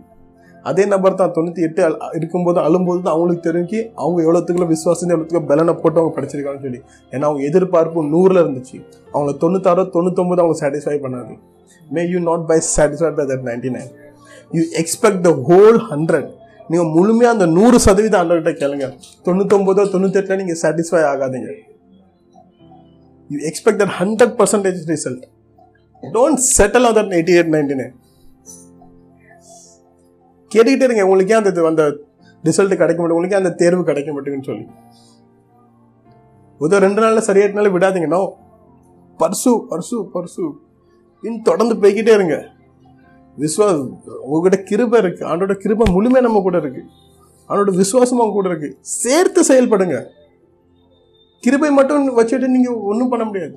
[0.70, 5.50] அதே நபர் தான் தொண்ணூற்றி எட்டு அல் இருக்கும்போது அழும்போது தான் அவங்களுக்கு தெரிஞ்சு அவங்க எவ்வளோத்துக்குள்ள விசுவாசம் எவ்வளோத்துக்குள்ள
[5.52, 6.80] பலனை போட்டு அவங்க படிச்சிருக்காங்கன்னு சொல்லி.
[7.14, 8.78] ஏன்னா அவங்க எதிர்பார்ப்பு நூறில் இருந்துச்சு.
[9.14, 11.36] அவங்கள தொண்ணூத்தாறு தொண்ணூத்தொம்பது அவங்க சாட்டிஸ்ஃபை பண்ணாது
[11.90, 13.92] may you not be satisfied by that ninety nine
[14.58, 16.30] you expect the whole hundred
[16.72, 18.86] நீங்கள் முழுமையாக அந்த நூறு சதவீதம் ஆண்டவர்கிட்ட கேளுங்க.
[19.26, 21.52] தொண்ணூத்தொம்போதோ தொண்ணூத்தெட்டில் நீங்கள் சாட்டிஸ்ஃபை ஆகாதீங்க.
[23.30, 25.24] You expect that hundred percentage result
[26.16, 27.94] don't settle on that eighty eight ninety nine
[30.52, 31.06] கேட்டுக்கிட்டே இருங்க.
[31.10, 31.86] உங்களுக்கு அந்த அந்த
[32.48, 34.66] ரிசல்ட் கிடைக்க மாட்டேங்க உங்களுக்கு அந்த தேர்வு கிடைக்க மாட்டேங்குன்னு சொல்லி.
[36.66, 38.10] உதவ ரெண்டு நாளில் சரியாயிட்டனால விடாதீங்க.
[38.16, 38.22] No
[39.22, 40.44] pursue pursue pursue.
[41.24, 42.36] இன்னும் தொடர்ந்து போய்கிட்டே இருங்க.
[43.38, 45.26] விஸ்வா உங்ககிட்ட கிருபை இருக்கு.
[45.26, 46.84] ஆண்டோட கிருபை முழுமையாக நம்ம கூட இருக்கு.
[47.50, 48.78] அவனோட விசுவாசம் அவங்க கூட இருக்கு.
[48.82, 50.04] சேர்த்து செயல்படுங்க.
[51.40, 53.56] கிருபை மட்டும் வச்சுட்டு நீங்க ஒன்றும் பண்ண முடியாது.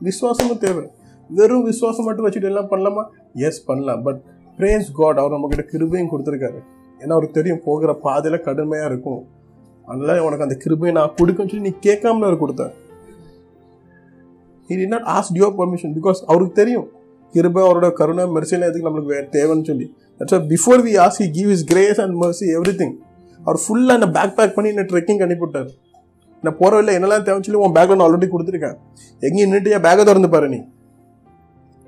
[0.00, 0.88] விசுவாசமும் தேவை.
[1.28, 3.04] வெறும் விசுவாசம் மட்டும் வச்சுட்டு எல்லாம் பண்ணலாமா?
[3.34, 4.02] எஸ் பண்ணலாம்.
[4.02, 4.20] பட்
[4.56, 6.62] பிரேஸ் காட் அவர் நம்மக்கிட்ட கிருபையும் கொடுத்துருக்காரு.
[6.98, 9.26] ஏன்னா அவருக்கு தெரியும் போகிற பாதையில கடுமையா இருக்கும்.
[9.86, 12.72] அதனால உனக்கு அந்த கிருபையை நான் கொடுக்கன்னு சொல்லி நீ கேட்காமல அவர் கொடுத்தார்.
[14.68, 16.96] He did not ask your permission because அவருக்கு தெரியும்.
[17.34, 19.86] கிருபை அவரோட கருணை மெர்சிலாம் எதுக்கு நம்மளுக்கு வேறு தேவைன்னு சொல்லி.
[20.20, 22.94] That's before we ask he give is grace and mercy every thing
[23.46, 25.68] அவர் ஃபுல்லாக என்ன பேக் பேக் பண்ணி என்ன ட்ரெக்கிங் அனுப்பிவிட்டார்.
[26.44, 28.76] நான் போகிற வழியில் என்னெல்லாம் தேவைன்னு சொல்லி உன் பேக்கில் நான் ஆல்ரெடி கொடுத்துருக்கேன்.
[29.22, 30.60] எங்கேயும் நின்றுட்டு என் பேக்கை திறந்து பாரு நீ.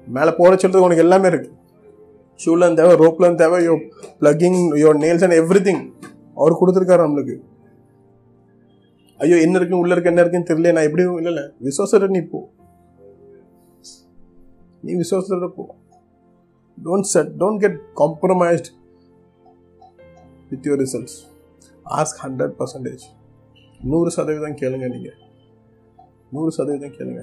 [0.07, 1.57] மேலே போகிற சொல்றது உனக்கு எல்லாமே இருக்குது
[2.41, 3.75] ஷூலாம் தேவை ரோப்லாம் தேவை you
[4.21, 5.83] plucking your nails and every thing
[6.41, 7.37] அவர் கொடுத்துருக்காரு நம்மளுக்கு.
[9.21, 12.41] ஐயோ என்ன இருக்கு உள்ள இருக்கு என்ன இருக்குன்னு தெரியல நான் எப்படியும் இல்லை இல்லை இப்போ
[14.83, 15.65] நீ போ நீ விசுவாசத்தோட போ
[16.79, 18.69] don't set don't get compromised
[20.51, 21.17] with your results
[21.97, 23.05] ask hundred percentage
[23.85, 25.19] நூறு சதவீதம் கேளுங்க நீங்கள்
[26.33, 27.23] நூறு சதவீதம் கேளுங்க